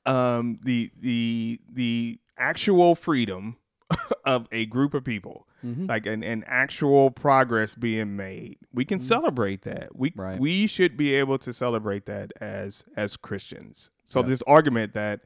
um, 0.05 0.59
the 0.63 0.91
the 0.99 1.59
the 1.71 2.19
actual 2.37 2.95
freedom 2.95 3.57
of 4.25 4.47
a 4.51 4.65
group 4.67 4.93
of 4.93 5.03
people, 5.03 5.47
Mhm. 5.65 5.89
like 5.89 6.05
an, 6.05 6.23
an 6.23 6.43
actual 6.47 7.11
progress 7.11 7.75
being 7.75 8.15
made. 8.15 8.57
We 8.73 8.85
can 8.85 8.99
celebrate 8.99 9.63
that. 9.63 9.95
We 9.95 10.13
Right. 10.15 10.39
we 10.39 10.65
should 10.67 10.95
be 10.95 11.13
able 11.15 11.37
to 11.39 11.51
celebrate 11.53 12.05
that 12.05 12.31
as 12.39 12.85
as 12.95 13.17
Christians. 13.17 13.89
So 14.05 14.19
Yeah. 14.21 14.27
this 14.27 14.41
argument 14.47 14.93
that 14.93 15.21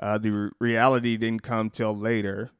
uh, 0.00 0.16
the 0.16 0.30
re- 0.30 0.50
reality 0.60 1.16
didn't 1.16 1.42
come 1.42 1.70
till 1.70 1.96
later. 1.96 2.50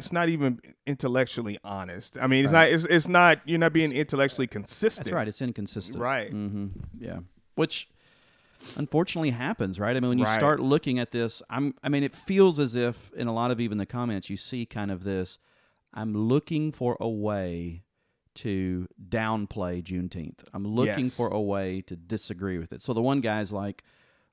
It's 0.00 0.12
not 0.12 0.28
even 0.28 0.60
intellectually 0.86 1.58
honest. 1.64 2.18
I 2.20 2.26
mean, 2.26 2.44
it's 2.44 2.52
Right. 2.52 2.70
not. 2.70 2.74
It's, 2.74 2.84
it's 2.84 3.08
not. 3.08 3.40
You're 3.44 3.58
not 3.58 3.72
being 3.72 3.92
intellectually 3.92 4.46
consistent. 4.46 5.06
That's 5.06 5.14
right. 5.14 5.28
It's 5.28 5.40
inconsistent. 5.40 5.98
Right. 5.98 6.32
Mm-hmm. 6.32 6.66
Yeah. 6.98 7.20
Which 7.54 7.88
unfortunately 8.76 9.30
happens, 9.30 9.78
right? 9.80 9.96
I 9.96 10.00
mean, 10.00 10.10
when 10.10 10.18
you 10.18 10.24
Right. 10.24 10.38
start 10.38 10.60
looking 10.60 10.98
at 10.98 11.12
this, 11.12 11.42
I'm. 11.48 11.74
I 11.82 11.88
mean, 11.88 12.02
it 12.02 12.14
feels 12.14 12.58
as 12.58 12.74
if 12.76 13.12
in 13.14 13.26
a 13.26 13.32
lot 13.32 13.50
of 13.50 13.60
even 13.60 13.78
the 13.78 13.86
comments 13.86 14.28
you 14.30 14.36
see 14.36 14.66
kind 14.66 14.90
of 14.90 15.04
this. 15.04 15.38
I'm 15.92 16.14
looking 16.14 16.70
for 16.72 16.96
a 17.00 17.08
way 17.08 17.82
to 18.36 18.86
downplay 19.08 19.82
Juneteenth. 19.82 20.44
I'm 20.54 20.64
looking 20.66 21.06
Yes. 21.06 21.16
for 21.16 21.28
a 21.28 21.40
way 21.40 21.80
to 21.82 21.96
disagree 21.96 22.58
with 22.58 22.72
it. 22.72 22.80
So 22.80 22.92
the 22.92 23.02
one 23.02 23.20
guy's 23.20 23.50
like, 23.52 23.82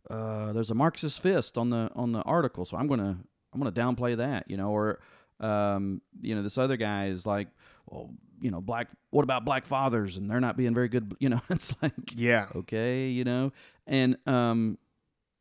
uh, 0.10 0.54
"There's 0.54 0.70
a 0.70 0.76
Marxist 0.76 1.20
fist 1.20 1.58
on 1.58 1.70
the 1.72 1.90
on 1.96 2.12
the 2.12 2.22
article, 2.22 2.64
so 2.66 2.78
I'm 2.78 2.88
gonna 2.88 3.18
I'm 3.54 3.60
gonna 3.60 3.72
downplay 3.72 4.16
that," 4.18 4.50
you 4.50 4.56
know, 4.58 4.70
or 4.70 5.00
um, 5.40 6.02
you 6.22 6.36
know, 6.36 6.42
this 6.44 6.58
other 6.58 6.78
guy 6.78 7.08
is 7.08 7.26
like, 7.26 7.48
"Well, 7.88 8.12
you 8.42 8.52
know, 8.52 8.62
black. 8.62 8.88
What 9.10 9.24
about 9.24 9.46
black 9.46 9.66
fathers? 9.66 10.18
And 10.18 10.30
they're 10.30 10.40
not 10.40 10.58
being 10.58 10.74
very 10.74 10.88
good." 10.88 11.16
You 11.20 11.30
know, 11.30 11.42
it's 11.50 11.76
like, 11.82 11.94
Yeah. 12.16 12.48
okay, 12.56 13.08
you 13.08 13.24
know, 13.24 13.52
and 13.86 14.18
um, 14.28 14.78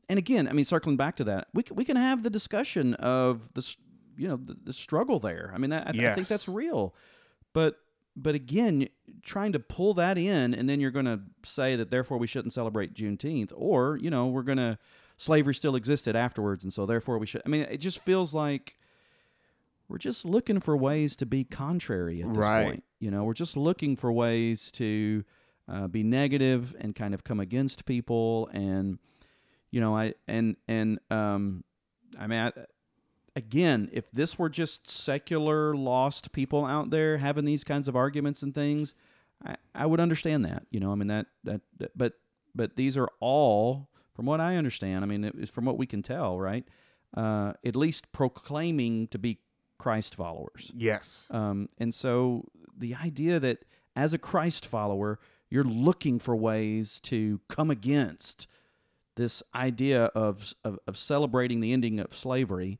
and 0.08 0.18
again, 0.18 0.48
I 0.48 0.52
mean, 0.52 0.64
circling 0.64 0.96
back 0.96 1.16
to 1.16 1.24
that, 1.24 1.48
we 1.54 1.62
can, 1.62 1.76
we 1.76 1.84
can 1.84 1.96
have 1.96 2.22
the 2.22 2.30
discussion 2.30 2.94
of 2.94 3.52
the 3.54 3.76
you 4.16 4.28
know 4.28 4.36
the, 4.36 4.56
the 4.64 4.72
struggle 4.72 5.18
there. 5.18 5.50
I 5.54 5.58
mean, 5.58 5.72
I, 5.72 5.88
I 5.88 5.92
think 6.14 6.26
that's 6.28 6.48
real, 6.48 6.94
but 7.52 7.78
but 8.18 8.34
again, 8.34 8.88
trying 9.22 9.52
to 9.52 9.58
pull 9.58 9.92
that 9.94 10.16
in, 10.16 10.54
and 10.54 10.68
then 10.68 10.80
you're 10.80 10.90
going 10.90 11.04
to 11.04 11.20
say 11.44 11.76
that 11.76 11.90
therefore 11.90 12.16
we 12.16 12.26
shouldn't 12.26 12.54
celebrate 12.54 12.94
Juneteenth, 12.94 13.52
or 13.54 13.98
you 13.98 14.08
know, 14.10 14.26
we're 14.26 14.42
going 14.42 14.56
to 14.58 14.78
slavery 15.18 15.54
still 15.54 15.76
existed 15.76 16.16
afterwards, 16.16 16.64
and 16.64 16.72
so 16.72 16.86
therefore 16.86 17.18
we 17.18 17.26
should. 17.26 17.42
I 17.44 17.48
mean, 17.50 17.62
it 17.62 17.76
just 17.78 17.98
feels 17.98 18.32
like 18.34 18.78
we're 19.88 19.98
just 19.98 20.24
looking 20.24 20.60
for 20.60 20.76
ways 20.76 21.16
to 21.16 21.26
be 21.26 21.44
contrary 21.44 22.22
at 22.22 22.28
this 22.28 22.38
Right. 22.38 22.64
point. 22.64 22.84
You 22.98 23.10
know, 23.10 23.24
we're 23.24 23.34
just 23.34 23.56
looking 23.56 23.96
for 23.96 24.12
ways 24.12 24.70
to 24.72 25.24
uh, 25.68 25.86
be 25.88 26.02
negative 26.02 26.74
and 26.80 26.94
kind 26.94 27.14
of 27.14 27.24
come 27.24 27.40
against 27.40 27.84
people, 27.86 28.48
and 28.52 28.98
you 29.70 29.80
know, 29.80 29.96
I 29.96 30.14
and 30.26 30.56
and 30.68 30.98
um, 31.10 31.64
I 32.18 32.26
mean, 32.26 32.38
I, 32.40 32.52
again, 33.34 33.90
if 33.92 34.10
this 34.12 34.38
were 34.38 34.48
just 34.48 34.88
secular 34.88 35.74
lost 35.76 36.32
people 36.32 36.64
out 36.64 36.90
there 36.90 37.18
having 37.18 37.44
these 37.44 37.64
kinds 37.64 37.88
of 37.88 37.94
arguments 37.96 38.42
and 38.42 38.54
things, 38.54 38.94
I, 39.44 39.56
I 39.74 39.86
would 39.86 40.00
understand 40.00 40.44
that. 40.46 40.66
You 40.70 40.80
know, 40.80 40.92
I 40.92 40.94
mean 40.94 41.08
that, 41.08 41.26
that 41.44 41.60
that 41.78 41.96
but 41.96 42.14
but 42.54 42.76
these 42.76 42.96
are 42.96 43.08
all, 43.20 43.88
from 44.14 44.24
what 44.24 44.40
I 44.40 44.56
understand, 44.56 45.04
I 45.04 45.06
mean, 45.06 45.24
it, 45.24 45.50
from 45.50 45.66
what 45.66 45.76
we 45.76 45.86
can 45.86 46.02
tell, 46.02 46.38
right? 46.40 46.64
Uh, 47.14 47.52
at 47.64 47.76
least 47.76 48.10
proclaiming 48.12 49.08
to 49.08 49.18
be 49.18 49.38
Christ 49.78 50.14
followers. 50.14 50.72
Yes. 50.74 51.28
Um, 51.30 51.68
and 51.78 51.94
so 51.94 52.48
the 52.76 52.94
idea 52.94 53.40
that 53.40 53.64
as 53.94 54.12
a 54.12 54.18
Christ 54.18 54.66
follower, 54.66 55.18
you're 55.48 55.64
looking 55.64 56.18
for 56.18 56.36
ways 56.36 57.00
to 57.00 57.40
come 57.48 57.70
against 57.70 58.46
this 59.16 59.42
idea 59.54 60.06
of, 60.06 60.54
of, 60.64 60.78
of 60.86 60.96
celebrating 60.96 61.60
the 61.60 61.72
ending 61.72 61.98
of 61.98 62.14
slavery, 62.14 62.78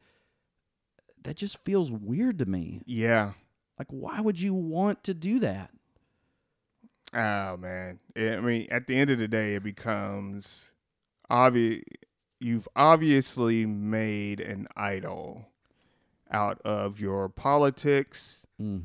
that 1.23 1.37
just 1.37 1.65
feels 1.65 1.91
weird 1.91 2.39
to 2.39 2.47
me. 2.47 2.83
Yeah. 2.85 3.33
Like, 3.79 3.89
why 3.91 4.21
would 4.21 4.41
you 4.41 4.55
want 4.55 5.03
to 5.05 5.15
do 5.15 5.39
that? 5.41 5.71
Oh 7.15 7.57
man. 7.57 7.99
I 8.17 8.41
mean, 8.41 8.69
at 8.71 8.87
the 8.87 8.97
end 8.97 9.11
of 9.11 9.19
the 9.19 9.29
day, 9.29 9.55
it 9.55 9.63
becomes 9.63 10.73
obvious. 11.31 11.83
You've 12.39 12.69
obviously 12.77 13.65
made 13.65 14.41
an 14.41 14.69
idol 14.77 15.49
out 16.31 16.61
of 16.65 17.01
your 17.01 17.29
politics, 17.29 18.47
Mm. 18.61 18.85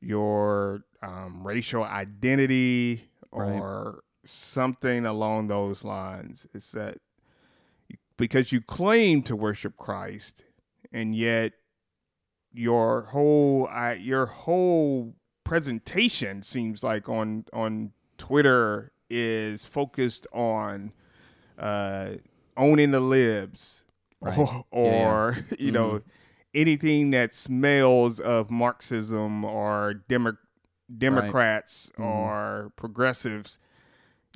your 0.00 0.82
um, 1.02 1.46
racial 1.46 1.84
identity, 1.84 3.08
Right. 3.32 3.52
or 3.52 4.04
something 4.24 5.04
along 5.06 5.48
those 5.48 5.84
lines. 5.84 6.46
It's 6.54 6.70
that 6.72 6.98
because 8.16 8.52
you 8.52 8.60
claim 8.60 9.22
to 9.24 9.34
worship 9.34 9.76
Christ, 9.76 10.44
and 10.92 11.14
yet 11.16 11.52
your 12.52 13.02
whole 13.06 13.66
I, 13.68 13.94
your 13.94 14.26
whole 14.26 15.14
presentation 15.44 16.42
seems 16.42 16.82
like 16.84 17.08
on 17.08 17.46
on 17.52 17.92
Twitter 18.18 18.92
is 19.10 19.64
focused 19.64 20.26
on 20.32 20.92
uh, 21.58 22.12
owning 22.56 22.90
the 22.92 23.00
libs 23.00 23.84
Right. 24.20 24.38
or, 24.38 24.62
Yeah, 24.70 24.90
yeah. 24.92 25.08
or 25.10 25.36
you 25.58 25.72
know 25.72 26.02
anything 26.54 27.10
that 27.10 27.34
smells 27.34 28.20
of 28.20 28.50
Marxism 28.50 29.44
or 29.44 29.94
Demo- 30.08 30.36
Democrats 30.98 31.90
Mhm. 31.98 32.04
or 32.04 32.72
progressives. 32.76 33.58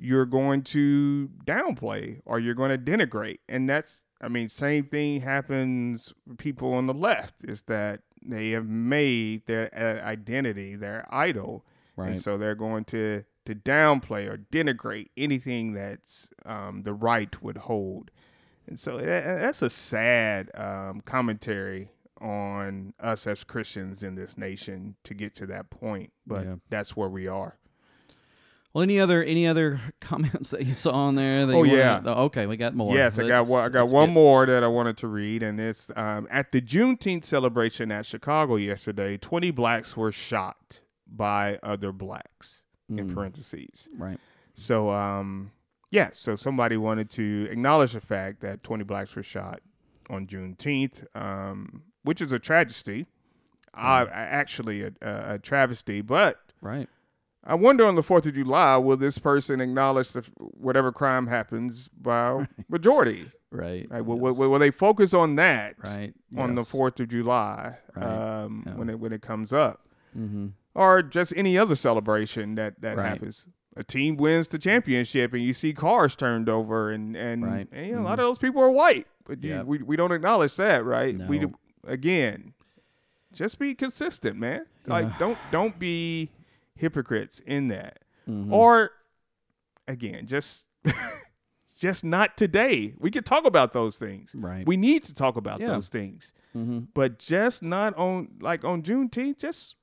You're 0.00 0.26
going 0.26 0.62
to 0.64 1.30
downplay 1.44 2.20
or 2.26 2.38
you're 2.38 2.54
going 2.54 2.70
to 2.70 2.78
denigrate, 2.78 3.38
and 3.48 3.68
that's 3.68 4.04
I 4.20 4.28
mean, 4.28 4.48
same 4.48 4.84
thing 4.84 5.20
happens 5.20 6.14
with 6.26 6.38
people 6.38 6.72
on 6.72 6.86
the 6.86 6.94
left. 6.94 7.44
Is 7.44 7.62
that 7.62 8.00
they 8.24 8.50
have 8.52 8.66
made 8.66 9.46
their 9.46 9.68
uh, 9.76 10.04
identity 10.06 10.74
their 10.74 11.06
idol, 11.10 11.64
Right. 11.96 12.10
and 12.12 12.20
so 12.20 12.36
they're 12.38 12.54
going 12.54 12.84
to 12.86 13.24
to 13.44 13.54
downplay 13.54 14.26
or 14.28 14.38
denigrate 14.38 15.10
anything 15.16 15.72
that's 15.74 16.30
um, 16.46 16.82
the 16.82 16.92
right 16.94 17.40
would 17.42 17.58
hold. 17.58 18.10
And 18.66 18.80
so 18.80 18.96
tha- 18.98 19.04
that's 19.40 19.62
a 19.62 19.70
sad 19.70 20.50
um, 20.54 21.00
commentary 21.02 21.90
on 22.20 22.94
us 23.00 23.26
as 23.26 23.44
Christians 23.44 24.02
in 24.02 24.14
this 24.14 24.36
nation 24.38 24.96
to 25.04 25.14
get 25.14 25.34
to 25.36 25.46
that 25.46 25.70
point. 25.70 26.12
But 26.26 26.44
Yeah. 26.44 26.54
that's 26.70 26.96
where 26.96 27.08
we 27.08 27.26
are. 27.28 27.58
Well, 28.72 28.82
any 28.82 29.00
other 29.00 29.22
any 29.24 29.46
other 29.46 29.80
comments 30.00 30.50
that 30.50 30.66
you 30.66 30.74
saw 30.74 30.90
on 30.92 31.14
there? 31.14 31.46
That 31.46 31.54
Oh, 31.54 31.62
yeah. 31.62 32.02
oh, 32.04 32.24
okay, 32.24 32.46
we 32.46 32.56
got 32.58 32.74
more. 32.74 32.94
Yes, 32.94 33.18
I 33.18 33.22
got 33.26 33.40
Let's- 33.40 33.50
one. 33.50 33.64
I 33.64 33.68
got 33.70 33.80
let's 33.82 33.92
one 33.92 34.08
get- 34.10 34.14
more 34.14 34.46
that 34.46 34.62
I 34.62 34.68
wanted 34.68 34.96
to 34.98 35.08
read, 35.08 35.42
and 35.42 35.58
it's 35.58 35.90
um, 35.96 36.28
at 36.30 36.52
the 36.52 36.60
Juneteenth 36.60 37.24
celebration 37.24 37.90
at 37.90 38.04
Chicago 38.04 38.56
yesterday. 38.56 39.16
Twenty 39.16 39.50
blacks 39.50 39.96
were 39.96 40.12
shot 40.12 40.80
by 41.06 41.58
other 41.62 41.90
blacks. 41.92 42.64
In 42.88 42.98
Mm, 43.08 43.14
parentheses. 43.14 43.88
right. 43.96 44.18
So, 44.54 44.90
um, 44.90 45.50
yeah, 45.90 46.10
so 46.12 46.36
somebody 46.36 46.76
wanted 46.76 47.10
to 47.10 47.48
acknowledge 47.50 47.92
the 47.92 48.00
fact 48.00 48.40
that 48.42 48.62
20 48.62 48.84
blacks 48.84 49.16
were 49.16 49.22
shot 49.24 49.60
on 50.08 50.26
Juneteenth, 50.28 51.04
um, 51.16 51.82
which 52.06 52.20
is 52.22 52.32
a 52.32 52.38
tragedy, 52.38 53.06
uh, 53.74 54.06
actually 54.10 54.82
a, 54.82 54.92
a, 55.02 55.38
travesty. 55.38 56.00
But 56.00 56.40
Right. 56.62 56.88
I 57.44 57.54
wonder 57.54 57.86
on 57.86 57.94
the 57.94 58.02
4th 58.02 58.26
of 58.26 58.34
July, 58.34 58.76
will 58.78 58.96
this 58.96 59.18
person 59.18 59.60
acknowledge 59.60 60.10
the, 60.12 60.24
whatever 60.38 60.90
crime 60.92 61.26
happens 61.26 61.88
by 61.88 62.48
majority? 62.68 63.30
Right. 63.50 63.88
Like, 63.90 64.04
will, 64.04 64.18
will, 64.18 64.32
Yes. 64.32 64.38
will 64.38 64.58
they 64.58 64.70
focus 64.70 65.14
on 65.14 65.36
that 65.36 65.76
right. 65.84 66.12
on 66.36 66.54
the 66.54 66.62
4th 66.62 66.98
of 67.00 67.08
July 67.08 67.76
Right. 67.94 68.04
um, 68.04 68.62
Yeah. 68.66 68.74
when, 68.74 68.88
it, 68.90 68.98
when 68.98 69.12
it 69.12 69.22
comes 69.22 69.52
up? 69.52 69.82
Mhm. 70.16 70.52
or 70.74 71.02
just 71.02 71.32
any 71.36 71.56
other 71.58 71.74
celebration 71.76 72.54
that 72.54 72.80
that 72.80 72.96
Right. 72.96 73.06
happens. 73.08 73.48
A 73.76 73.84
team 73.84 74.16
wins 74.16 74.48
the 74.48 74.58
championship, 74.58 75.32
and 75.34 75.42
you 75.42 75.52
see 75.52 75.72
cars 75.74 76.16
turned 76.16 76.48
over, 76.48 76.90
and 76.90 77.14
and, 77.16 77.44
Right. 77.44 77.68
and, 77.70 77.86
you 77.86 77.94
know, 77.94 78.00
a 78.00 78.04
lot 78.04 78.18
of 78.18 78.24
those 78.26 78.38
people 78.38 78.62
are 78.62 78.70
white, 78.70 79.06
but 79.26 79.42
you, 79.44 79.50
Yep. 79.50 79.66
we 79.66 79.78
we 79.78 79.96
don't 79.96 80.12
acknowledge 80.12 80.56
that, 80.56 80.84
right? 80.86 81.14
We 81.28 81.38
No. 81.38 81.48
do, 81.48 81.54
again, 81.86 82.52
just 83.32 83.58
be 83.58 83.74
consistent, 83.74 84.38
man. 84.38 84.66
Like 84.86 85.06
Yeah. 85.06 85.16
don't 85.18 85.38
don't 85.50 85.78
be 85.78 86.30
hypocrites 86.76 87.40
in 87.40 87.68
that, 87.68 88.00
Mhm. 88.28 88.52
or 88.52 88.90
again, 89.88 90.26
just 90.26 90.66
just 91.78 92.04
not 92.04 92.36
today. 92.36 92.94
We 92.98 93.10
can 93.10 93.22
talk 93.22 93.44
about 93.44 93.72
those 93.72 93.98
things. 93.98 94.34
Right. 94.34 94.66
We 94.66 94.76
need 94.76 95.04
to 95.04 95.14
talk 95.14 95.36
about 95.36 95.60
Yeah. 95.60 95.68
those 95.68 95.88
things, 95.88 96.32
Mhm. 96.54 96.88
but 96.94 97.18
just 97.18 97.62
not 97.62 97.94
on 97.96 98.36
like 98.40 98.64
on 98.64 98.82
Juneteenth. 98.82 99.38
Just 99.38 99.76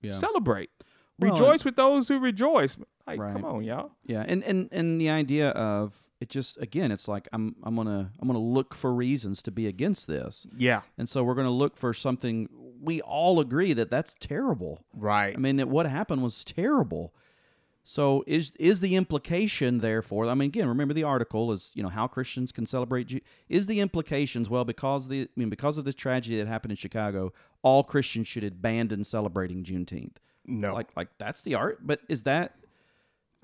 Yeah. 0.00 0.12
celebrate. 0.12 0.70
Well, 1.18 1.30
rejoice 1.32 1.64
with 1.64 1.76
those 1.76 2.08
who 2.08 2.18
rejoice. 2.18 2.76
Like, 3.06 3.20
Right. 3.20 3.32
come 3.34 3.44
on, 3.44 3.64
y'all. 3.64 3.92
Yeah, 4.04 4.24
and 4.26 4.42
and 4.44 4.68
and 4.72 5.00
the 5.00 5.10
idea 5.10 5.50
of 5.50 6.03
it 6.20 6.28
just 6.28 6.56
again, 6.60 6.90
it's 6.92 7.08
like 7.08 7.28
I'm 7.32 7.56
I'm 7.62 7.74
gonna 7.76 8.12
I'm 8.20 8.26
gonna 8.28 8.38
look 8.38 8.74
for 8.74 8.92
reasons 8.94 9.42
to 9.42 9.50
be 9.50 9.66
against 9.66 10.06
this, 10.06 10.46
Yeah, 10.56 10.82
and 10.96 11.08
so 11.08 11.22
we're 11.24 11.34
gonna 11.34 11.50
look 11.50 11.76
for 11.76 11.92
something 11.92 12.48
we 12.80 13.00
all 13.02 13.40
agree 13.40 13.72
that 13.72 13.90
that's 13.90 14.14
terrible. 14.20 14.84
right. 14.94 15.34
I 15.34 15.38
mean, 15.38 15.56
that 15.56 15.68
what 15.68 15.86
happened 15.86 16.22
was 16.22 16.44
terrible. 16.44 17.14
So 17.86 18.24
is 18.26 18.52
is 18.58 18.80
the 18.80 18.96
implication 18.96 19.78
therefore? 19.78 20.26
I 20.26 20.34
mean, 20.34 20.48
again, 20.48 20.68
remember 20.68 20.94
the 20.94 21.02
article 21.04 21.52
is 21.52 21.70
you 21.74 21.82
know 21.82 21.90
how 21.90 22.06
Christians 22.06 22.50
can 22.52 22.64
celebrate. 22.64 23.08
Ju- 23.08 23.20
Is 23.48 23.66
the 23.66 23.80
implications 23.80 24.48
well 24.48 24.64
because 24.64 25.08
the 25.08 25.22
I 25.22 25.28
mean 25.36 25.50
because 25.50 25.76
of 25.76 25.84
this 25.84 25.94
tragedy 25.94 26.38
that 26.38 26.46
happened 26.46 26.72
in 26.72 26.76
Chicago, 26.76 27.32
all 27.62 27.84
Christians 27.84 28.26
should 28.28 28.44
abandon 28.44 29.04
celebrating 29.04 29.64
Juneteenth? 29.64 30.16
no, 30.46 30.72
like 30.74 30.88
like 30.96 31.08
that's 31.18 31.42
the 31.42 31.54
art 31.54 31.86
but 31.86 32.00
is 32.08 32.22
that 32.24 32.54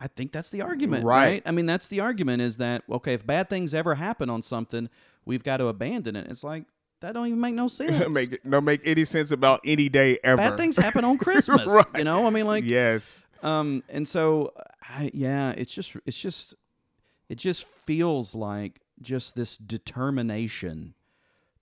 i 0.00 0.06
think 0.08 0.32
that's 0.32 0.50
the 0.50 0.62
argument 0.62 1.04
Right. 1.04 1.24
right. 1.24 1.42
i 1.46 1.50
mean 1.50 1.66
that's 1.66 1.86
the 1.88 2.00
argument 2.00 2.42
is 2.42 2.56
that 2.56 2.82
okay 2.90 3.14
if 3.14 3.24
bad 3.26 3.48
things 3.48 3.74
ever 3.74 3.94
happen 3.94 4.28
on 4.30 4.42
something 4.42 4.88
we've 5.24 5.44
got 5.44 5.58
to 5.58 5.66
abandon 5.66 6.16
it 6.16 6.26
it's 6.30 6.42
like 6.42 6.64
that 7.00 7.14
don't 7.14 7.26
even 7.28 7.40
make 7.40 7.54
no 7.54 7.68
sense 7.78 8.08
make 8.08 8.32
it, 8.32 8.50
don't 8.50 8.64
make 8.64 8.80
any 8.84 9.04
sense 9.04 9.30
about 9.30 9.60
any 9.64 9.88
day 9.88 10.18
ever. 10.24 10.36
bad 10.38 10.56
things 10.56 10.76
happen 10.76 11.04
on 11.04 11.18
christmas 11.26 11.70
Right. 11.70 11.86
you 11.98 12.04
know 12.04 12.26
i 12.26 12.30
mean 12.30 12.46
like 12.46 12.64
yes, 12.64 13.22
um 13.42 13.82
and 13.88 14.08
so 14.08 14.52
I, 14.82 15.10
yeah 15.14 15.50
it's 15.56 15.72
just 15.72 15.94
it's 16.06 16.18
just 16.18 16.54
it 17.28 17.36
just 17.38 17.64
feels 17.64 18.34
like 18.34 18.80
just 19.00 19.36
this 19.36 19.56
determination 19.56 20.94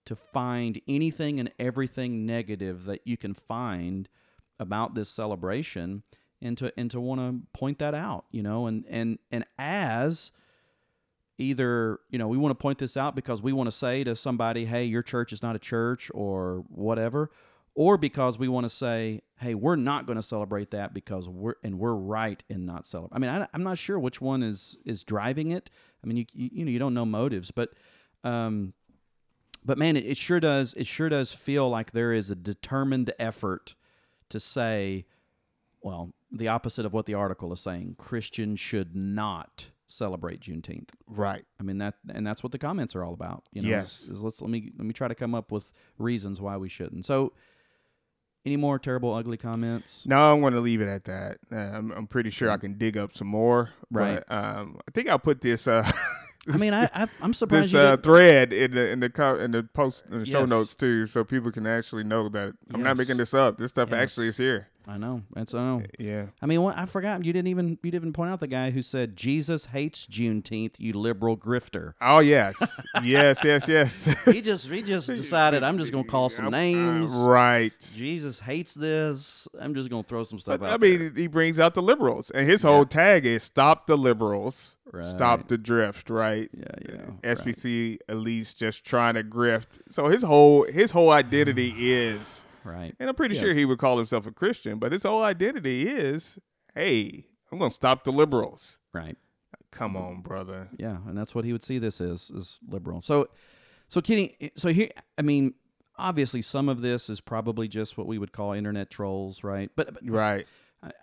to 0.06 0.16
find 0.16 0.80
anything 0.88 1.38
and 1.38 1.52
everything 1.58 2.24
negative 2.24 2.84
that 2.86 3.02
you 3.04 3.16
can 3.18 3.34
find 3.34 4.08
about 4.58 4.94
this 4.94 5.08
celebration 5.10 6.02
and 6.40 6.56
to 6.58 6.72
and 6.78 6.90
to 6.90 7.00
want 7.00 7.20
to 7.20 7.58
point 7.58 7.78
that 7.78 7.94
out 7.94 8.24
you 8.30 8.42
know 8.42 8.66
and 8.66 8.84
and 8.88 9.18
and 9.30 9.44
as 9.58 10.32
either 11.38 12.00
you 12.10 12.18
know 12.18 12.28
we 12.28 12.36
want 12.36 12.50
to 12.50 12.60
point 12.60 12.78
this 12.78 12.96
out 12.96 13.14
because 13.14 13.40
we 13.40 13.52
want 13.52 13.68
to 13.68 13.74
say 13.74 14.04
to 14.04 14.14
somebody 14.14 14.66
hey 14.66 14.84
your 14.84 15.02
church 15.02 15.32
is 15.32 15.42
not 15.42 15.56
a 15.56 15.58
church 15.58 16.10
or 16.14 16.64
whatever 16.68 17.30
or 17.74 17.96
because 17.96 18.38
we 18.38 18.48
want 18.48 18.64
to 18.64 18.70
say 18.70 19.22
hey 19.38 19.54
we're 19.54 19.76
not 19.76 20.04
going 20.04 20.16
to 20.16 20.22
celebrate 20.22 20.72
that 20.72 20.92
because 20.92 21.28
we're 21.28 21.54
and 21.62 21.78
we're 21.78 21.94
right 21.94 22.42
in 22.48 22.66
not 22.66 22.86
celebrate 22.86 23.16
i 23.16 23.18
mean 23.20 23.30
I, 23.30 23.46
i'm 23.54 23.62
not 23.62 23.78
sure 23.78 23.98
which 23.98 24.20
one 24.20 24.42
is 24.42 24.76
is 24.84 25.04
driving 25.04 25.52
it. 25.52 25.70
I 26.02 26.06
mean 26.06 26.18
you 26.18 26.26
you, 26.32 26.50
you 26.52 26.64
know 26.64 26.70
you 26.70 26.78
don't 26.78 26.94
know 26.94 27.06
motives 27.06 27.50
but 27.50 27.70
um 28.24 28.74
but 29.64 29.78
man 29.78 29.96
it, 29.96 30.06
it 30.06 30.16
sure 30.16 30.40
does 30.40 30.74
it 30.76 30.86
sure 30.86 31.08
does 31.08 31.32
feel 31.32 31.70
like 31.70 31.92
there 31.92 32.12
is 32.12 32.30
a 32.30 32.36
determined 32.36 33.12
effort 33.18 33.76
to 34.28 34.40
say 34.40 35.06
well 35.82 36.12
the 36.30 36.48
opposite 36.48 36.84
of 36.86 36.92
what 36.92 37.06
the 37.06 37.14
article 37.14 37.52
is 37.52 37.60
saying 37.60 37.94
christians 37.98 38.60
should 38.60 38.94
not 38.94 39.68
celebrate 39.86 40.40
juneteenth 40.40 40.90
right. 41.06 41.44
I 41.58 41.62
mean 41.62 41.78
that, 41.78 41.94
and 42.12 42.26
that's 42.26 42.42
what 42.42 42.52
the 42.52 42.58
comments 42.58 42.94
are 42.94 43.02
all 43.02 43.14
about. 43.14 43.44
You 43.52 43.62
know, 43.62 43.68
Yes. 43.68 44.02
is- 44.02 44.10
is 44.10 44.20
let's 44.22 44.42
let 44.42 44.50
me 44.50 44.70
let 44.76 44.86
me 44.86 44.92
try 44.92 45.08
to 45.08 45.14
come 45.14 45.34
up 45.34 45.50
with 45.50 45.72
reasons 45.96 46.40
why 46.42 46.58
we 46.58 46.68
shouldn't. 46.68 47.06
So, 47.06 47.32
any 48.44 48.56
more 48.58 48.78
terrible, 48.78 49.14
ugly 49.14 49.36
comments? 49.38 50.06
No, 50.06 50.32
I'm 50.34 50.40
going 50.42 50.52
to 50.54 50.60
leave 50.60 50.80
it 50.82 50.88
at 50.88 51.04
that. 51.04 51.38
Uh, 51.50 51.56
I'm, 51.56 51.90
I'm 51.92 52.06
pretty 52.06 52.28
sure 52.30 52.50
I 52.50 52.56
can 52.58 52.78
dig 52.78 52.96
up 52.98 53.12
some 53.12 53.28
more. 53.28 53.70
Right. 53.90 54.22
But, 54.28 54.34
um, 54.34 54.78
I 54.86 54.90
think 54.92 55.08
I'll 55.08 55.18
put 55.18 55.40
this. 55.40 55.66
Uh, 55.66 55.90
I 56.52 56.56
mean, 56.58 56.72
I, 56.74 56.84
I 56.94 57.08
I'm 57.22 57.32
surprised 57.34 57.72
this 57.72 57.74
uh, 57.74 57.96
thread 57.96 58.52
in 58.52 58.70
the 58.72 58.90
in 58.90 59.00
the 59.00 59.10
co- 59.10 59.38
in 59.38 59.52
the 59.52 59.62
post 59.64 60.04
in 60.10 60.20
the 60.20 60.26
show 60.26 60.44
notes 60.46 60.76
too, 60.76 61.06
so 61.06 61.24
people 61.24 61.50
can 61.50 61.66
actually 61.66 62.04
know 62.04 62.28
that 62.30 62.52
I'm 62.72 62.82
not 62.82 62.96
making 62.98 63.16
this 63.16 63.32
up. 63.34 63.56
This 63.58 63.70
stuff 63.70 63.88
Yes. 63.90 64.00
actually 64.00 64.28
is 64.28 64.36
here. 64.36 64.68
I 64.88 64.96
know. 64.96 65.22
That's 65.34 65.52
I 65.52 65.58
know. 65.58 65.82
Yeah. 65.98 66.26
I 66.40 66.46
mean, 66.46 66.62
what, 66.62 66.78
I 66.78 66.86
forgot 66.86 67.22
you 67.22 67.32
didn't 67.32 67.48
even 67.48 67.68
you 67.82 67.90
didn't 67.90 67.96
even 68.02 68.12
point 68.14 68.30
out 68.30 68.40
the 68.40 68.46
guy 68.46 68.70
who 68.70 68.80
said 68.80 69.16
Jesus 69.16 69.66
hates 69.66 70.06
Juneteenth, 70.06 70.76
you 70.78 70.94
liberal 70.94 71.36
grifter. 71.36 71.92
Oh 72.00 72.20
yes, 72.20 72.80
yes, 73.02 73.44
yes, 73.44 73.68
yes. 73.68 74.16
He 74.24 74.40
just 74.40 74.66
he 74.66 74.82
just 74.82 75.06
decided 75.22 75.62
I'm 75.62 75.78
just 75.78 75.92
gonna 75.92 76.04
call 76.04 76.30
some 76.30 76.46
uh, 76.46 76.50
names. 76.50 77.12
right. 77.14 77.72
Jesus 77.94 78.40
hates 78.40 78.72
this. 78.72 79.46
I'm 79.60 79.74
just 79.74 79.90
gonna 79.90 80.02
throw 80.04 80.24
some 80.24 80.38
stuff 80.38 80.60
But, 80.60 80.70
out. 80.70 80.74
I 80.74 80.76
mean, 80.78 81.12
he 81.14 81.26
brings 81.26 81.60
out 81.60 81.74
the 81.74 81.82
liberals, 81.82 82.30
and 82.30 82.48
his 82.48 82.62
whole 82.62 82.86
tag 82.86 83.26
is 83.26 83.42
"Stop 83.42 83.86
the 83.86 83.96
liberals, 83.96 84.78
stop 85.02 85.48
the 85.48 85.58
drift." 85.58 86.08
Right? 86.08 86.48
there. 86.54 86.74
yeah, 86.88 86.94
yeah. 86.94 87.02
Uh, 87.02 87.10
right. 87.10 87.22
SPC 87.38 87.98
at 88.08 88.16
least 88.16 88.58
just 88.58 88.84
trying 88.84 89.14
to 89.14 89.22
grift. 89.22 89.66
So 89.90 90.06
his 90.06 90.22
whole 90.22 90.64
his 90.64 90.92
whole 90.92 91.10
identity 91.10 91.74
is, 91.76 92.46
Right. 92.64 92.94
and 92.98 93.08
I'm 93.08 93.14
pretty 93.14 93.36
sure 93.36 93.52
he 93.52 93.64
would 93.64 93.78
call 93.78 93.96
himself 93.96 94.26
a 94.26 94.32
Christian, 94.32 94.78
but 94.78 94.92
his 94.92 95.02
whole 95.04 95.22
identity 95.22 95.88
is, 95.88 96.38
"Hey, 96.74 97.26
I'm 97.50 97.58
gonna 97.58 97.70
stop 97.70 98.04
the 98.04 98.12
liberals." 98.12 98.78
Right. 98.92 99.16
Come 99.70 99.96
on, 99.96 100.22
brother. 100.22 100.68
Yeah, 100.76 100.98
and 101.06 101.16
that's 101.16 101.34
what 101.34 101.44
he 101.44 101.52
would 101.52 101.64
see 101.64 101.78
this 101.78 102.00
as 102.00 102.30
is 102.30 102.58
liberal. 102.66 103.02
So, 103.02 103.28
so 103.86 104.00
Kenny, 104.00 104.36
so 104.56 104.68
here, 104.70 104.90
I 105.16 105.22
mean, 105.22 105.54
obviously, 105.96 106.42
some 106.42 106.68
of 106.68 106.80
this 106.80 107.10
is 107.10 107.20
probably 107.20 107.68
just 107.68 107.98
what 107.98 108.06
we 108.06 108.18
would 108.18 108.32
call 108.32 108.52
internet 108.52 108.90
trolls, 108.90 109.44
right? 109.44 109.70
But, 109.76 109.94
but 109.94 110.08
Right? 110.08 110.46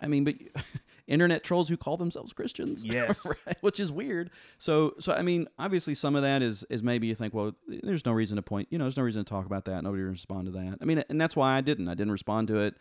I- 0.02 0.06
mean, 0.06 0.24
but 0.24 0.34
internet 1.06 1.44
trolls 1.44 1.68
who 1.68 1.76
call 1.76 1.96
themselves 1.96 2.32
Christians, 2.32 2.82
Yes. 2.84 3.26
right? 3.46 3.56
which 3.60 3.78
is 3.78 3.92
weird. 3.92 4.30
So, 4.58 4.94
so 4.98 5.12
I 5.12 5.22
mean, 5.22 5.46
obviously, 5.58 5.94
some 5.94 6.16
of 6.16 6.22
that 6.22 6.42
is 6.42 6.64
is 6.70 6.82
maybe 6.82 7.06
you 7.06 7.14
think, 7.14 7.34
well, 7.34 7.52
there's 7.68 8.04
no 8.06 8.12
reason 8.12 8.36
to 8.36 8.42
point, 8.42 8.68
you 8.70 8.78
know, 8.78 8.84
there's 8.84 8.96
no 8.96 9.02
reason 9.02 9.24
to 9.24 9.28
talk 9.28 9.46
about 9.46 9.64
that. 9.66 9.82
Nobody 9.84 10.02
respond 10.02 10.46
to 10.46 10.52
that. 10.52 10.78
I 10.80 10.84
mean, 10.84 11.04
and 11.08 11.20
that's 11.20 11.36
why 11.36 11.56
I 11.56 11.60
didn't. 11.60 11.88
I 11.88 11.94
didn't 11.94 12.12
respond 12.12 12.48
to 12.48 12.60
it. 12.60 12.74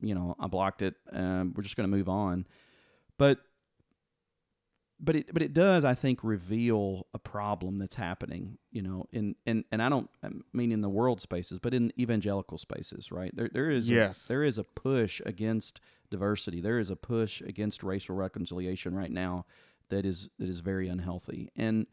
You 0.00 0.14
know, 0.14 0.36
I 0.38 0.46
blocked 0.46 0.82
it. 0.82 0.94
Um, 1.12 1.52
we're 1.56 1.62
just 1.62 1.76
going 1.76 1.90
to 1.90 1.96
move 1.96 2.08
on. 2.08 2.46
But 3.18 3.38
but 5.00 5.16
it 5.16 5.32
but 5.32 5.42
it 5.42 5.52
does 5.52 5.84
I 5.84 5.94
think 5.94 6.20
reveal 6.22 7.06
a 7.12 7.18
problem 7.18 7.78
that's 7.78 7.96
happening 7.96 8.58
you 8.70 8.80
know 8.82 9.06
in 9.12 9.34
and 9.46 9.64
and 9.72 9.82
I 9.82 9.88
don't 9.88 10.08
I 10.22 10.28
mean 10.52 10.70
in 10.72 10.80
the 10.82 10.88
world 10.88 11.20
spaces 11.20 11.58
but 11.58 11.74
in 11.74 11.92
evangelical 11.98 12.58
spaces 12.58 13.10
right? 13.10 13.34
There 13.34 13.50
there 13.52 13.70
is 13.70 13.90
Yes. 13.90 14.26
a, 14.26 14.28
there 14.28 14.44
is 14.44 14.56
a 14.58 14.64
push 14.64 15.20
against 15.26 15.80
diversity. 16.10 16.60
There 16.60 16.78
is 16.78 16.90
a 16.90 16.96
push 16.96 17.40
against 17.40 17.82
racial 17.82 18.14
reconciliation 18.16 18.94
right 18.94 19.10
now 19.10 19.46
that 19.88 20.06
is 20.06 20.28
that 20.38 20.48
is 20.48 20.60
very 20.60 20.88
unhealthy. 20.88 21.50
And 21.56 21.86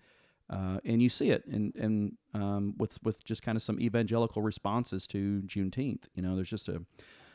uh, 0.50 0.80
and 0.86 1.02
you 1.02 1.10
see 1.10 1.30
it 1.32 1.46
and 1.48 1.74
and 1.76 2.18
um, 2.34 2.76
with 2.78 3.02
with 3.04 3.24
just 3.24 3.42
kind 3.42 3.56
of 3.56 3.62
some 3.64 3.80
evangelical 3.80 4.42
responses 4.42 5.08
to 5.08 5.42
Juneteenth 5.46 6.04
you 6.14 6.22
know 6.22 6.36
there's 6.36 6.50
just 6.50 6.68
a 6.70 6.84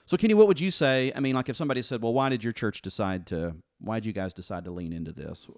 so 0.05 0.17
Kenny 0.17 0.35
what 0.35 0.47
would 0.47 0.61
you 0.61 0.71
say? 0.71 1.13
I 1.17 1.21
mean 1.21 1.35
like 1.35 1.49
if 1.49 1.57
somebody 1.57 1.83
said 1.83 2.03
well 2.03 2.13
why 2.15 2.29
did 2.29 2.45
your 2.45 2.53
church 2.53 2.83
decide 2.83 3.27
to 3.29 3.57
why 3.79 3.97
did 4.01 4.07
you 4.07 4.13
guys 4.13 4.33
decide 4.35 4.65
to 4.65 4.71
lean 4.71 4.93
into 4.93 5.13
this 5.13 5.49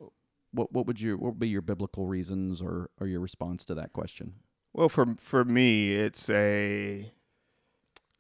what 0.53 0.73
what 0.73 0.87
would 0.87 1.01
your 1.01 1.17
what 1.17 1.33
would 1.33 1.39
be 1.39 1.49
your 1.49 1.63
biblical 1.63 2.07
reasons 2.07 2.61
or 2.63 2.91
or 3.01 3.07
your 3.07 3.21
response 3.21 3.65
to 3.67 3.75
that 3.75 3.93
question? 3.93 4.35
Well, 4.73 4.89
for 4.89 5.15
for 5.19 5.45
me, 5.45 5.93
it's 5.93 6.29
a. 6.31 7.11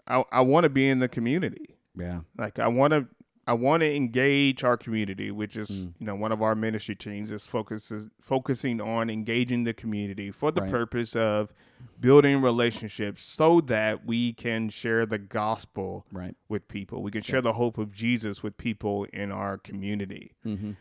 I 0.06 0.24
I 0.32 0.40
want 0.40 0.64
to 0.64 0.70
be 0.70 0.88
in 0.88 0.98
the 0.98 1.08
community. 1.08 1.76
Yeah. 1.98 2.20
Like 2.36 2.58
I 2.58 2.68
want 2.68 2.92
to 2.92 3.06
I 3.46 3.54
want 3.54 3.80
to 3.82 3.94
engage 3.94 4.62
our 4.62 4.76
community, 4.76 5.30
which 5.30 5.56
is 5.56 5.70
Mm. 5.70 5.94
you 6.00 6.06
know 6.06 6.14
one 6.14 6.32
of 6.32 6.42
our 6.42 6.54
ministry 6.54 6.94
teams 6.94 7.30
is 7.32 7.46
focuses 7.46 8.08
focusing 8.20 8.80
on 8.80 9.08
engaging 9.10 9.64
the 9.64 9.74
community 9.74 10.30
for 10.30 10.50
the 10.50 10.62
Right. 10.62 10.70
purpose 10.70 11.16
of 11.16 11.52
building 12.00 12.40
relationships 12.40 13.24
so 13.24 13.60
that 13.62 14.06
we 14.06 14.32
can 14.32 14.68
share 14.68 15.04
the 15.06 15.18
gospel 15.18 16.06
Right. 16.12 16.34
with 16.48 16.68
people. 16.68 17.02
We 17.02 17.10
can 17.10 17.22
share 17.22 17.40
the 17.42 17.54
hope 17.54 17.76
of 17.78 17.92
Jesus 17.92 18.42
with 18.42 18.56
people 18.56 19.04
in 19.12 19.32
our 19.32 19.58
community. 19.58 20.32
Mm-hmm. 20.46 20.72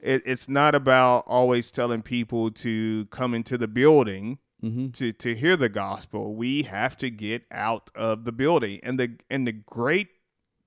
It, 0.00 0.22
it's 0.24 0.48
not 0.48 0.74
about 0.74 1.24
always 1.26 1.70
telling 1.70 2.00
people 2.02 2.50
to 2.52 3.04
come 3.06 3.34
into 3.34 3.58
the 3.58 3.68
building 3.68 4.38
Mm-hmm. 4.62 4.88
to 4.90 5.10
to 5.14 5.34
hear 5.34 5.56
the 5.56 5.70
gospel, 5.70 6.34
we 6.34 6.64
have 6.64 6.94
to 6.98 7.08
get 7.08 7.44
out 7.50 7.90
of 7.94 8.24
the 8.26 8.32
building. 8.32 8.78
And 8.82 9.00
the 9.00 9.12
and 9.30 9.46
the 9.46 9.52
great 9.52 10.08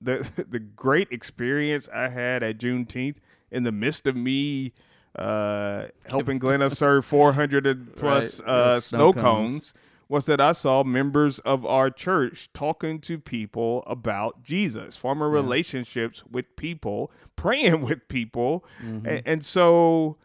the 0.02 0.28
the 0.50 0.58
great 0.58 1.10
experience 1.12 1.88
I 1.94 2.08
had 2.08 2.42
at 2.42 2.58
Juneteenth 2.58 3.18
in 3.52 3.62
the 3.62 3.72
midst 3.72 4.08
of 4.08 4.16
me 4.16 4.74
uh, 5.17 5.86
helping 6.08 6.39
Glenna 6.39 6.69
serve 6.69 7.06
400 7.06 7.95
plus 7.95 8.39
Right, 8.41 8.49
uh, 8.49 8.80
snow 8.80 9.12
snow 9.12 9.13
cones. 9.13 9.23
cones. 9.52 9.73
Was 10.10 10.26
that 10.28 10.39
I 10.41 10.52
saw 10.52 10.84
members 10.84 11.39
of 11.39 11.65
our 11.65 11.89
church 11.89 12.49
talking 12.54 12.99
to 13.02 13.17
people 13.17 13.84
about 13.88 14.43
Jesus, 14.43 14.95
former 14.95 15.28
Yeah. 15.30 15.36
relationships 15.41 16.23
with 16.30 16.56
people, 16.56 17.12
praying 17.36 17.82
with 17.82 18.08
people, 18.10 18.63
Mm-hmm. 18.84 19.08
and, 19.08 19.21
and 19.26 19.45
so 19.45 20.17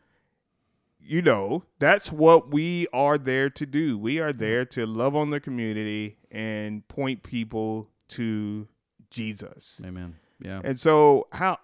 you 1.00 1.22
know, 1.22 1.62
that's 1.78 2.12
what 2.12 2.50
we 2.52 2.86
are 2.92 3.16
there 3.16 3.48
to 3.48 3.64
do. 3.64 3.96
We 3.96 4.18
are 4.18 4.32
there 4.32 4.66
to 4.66 4.84
love 4.84 5.16
on 5.16 5.30
the 5.30 5.40
community 5.40 6.18
and 6.30 6.86
point 6.88 7.22
people 7.22 7.88
to 8.08 8.68
Jesus. 9.10 9.80
Amen. 9.86 10.16
Yeah. 10.38 10.60
And 10.62 10.78
so 10.78 11.26
how 11.32 11.58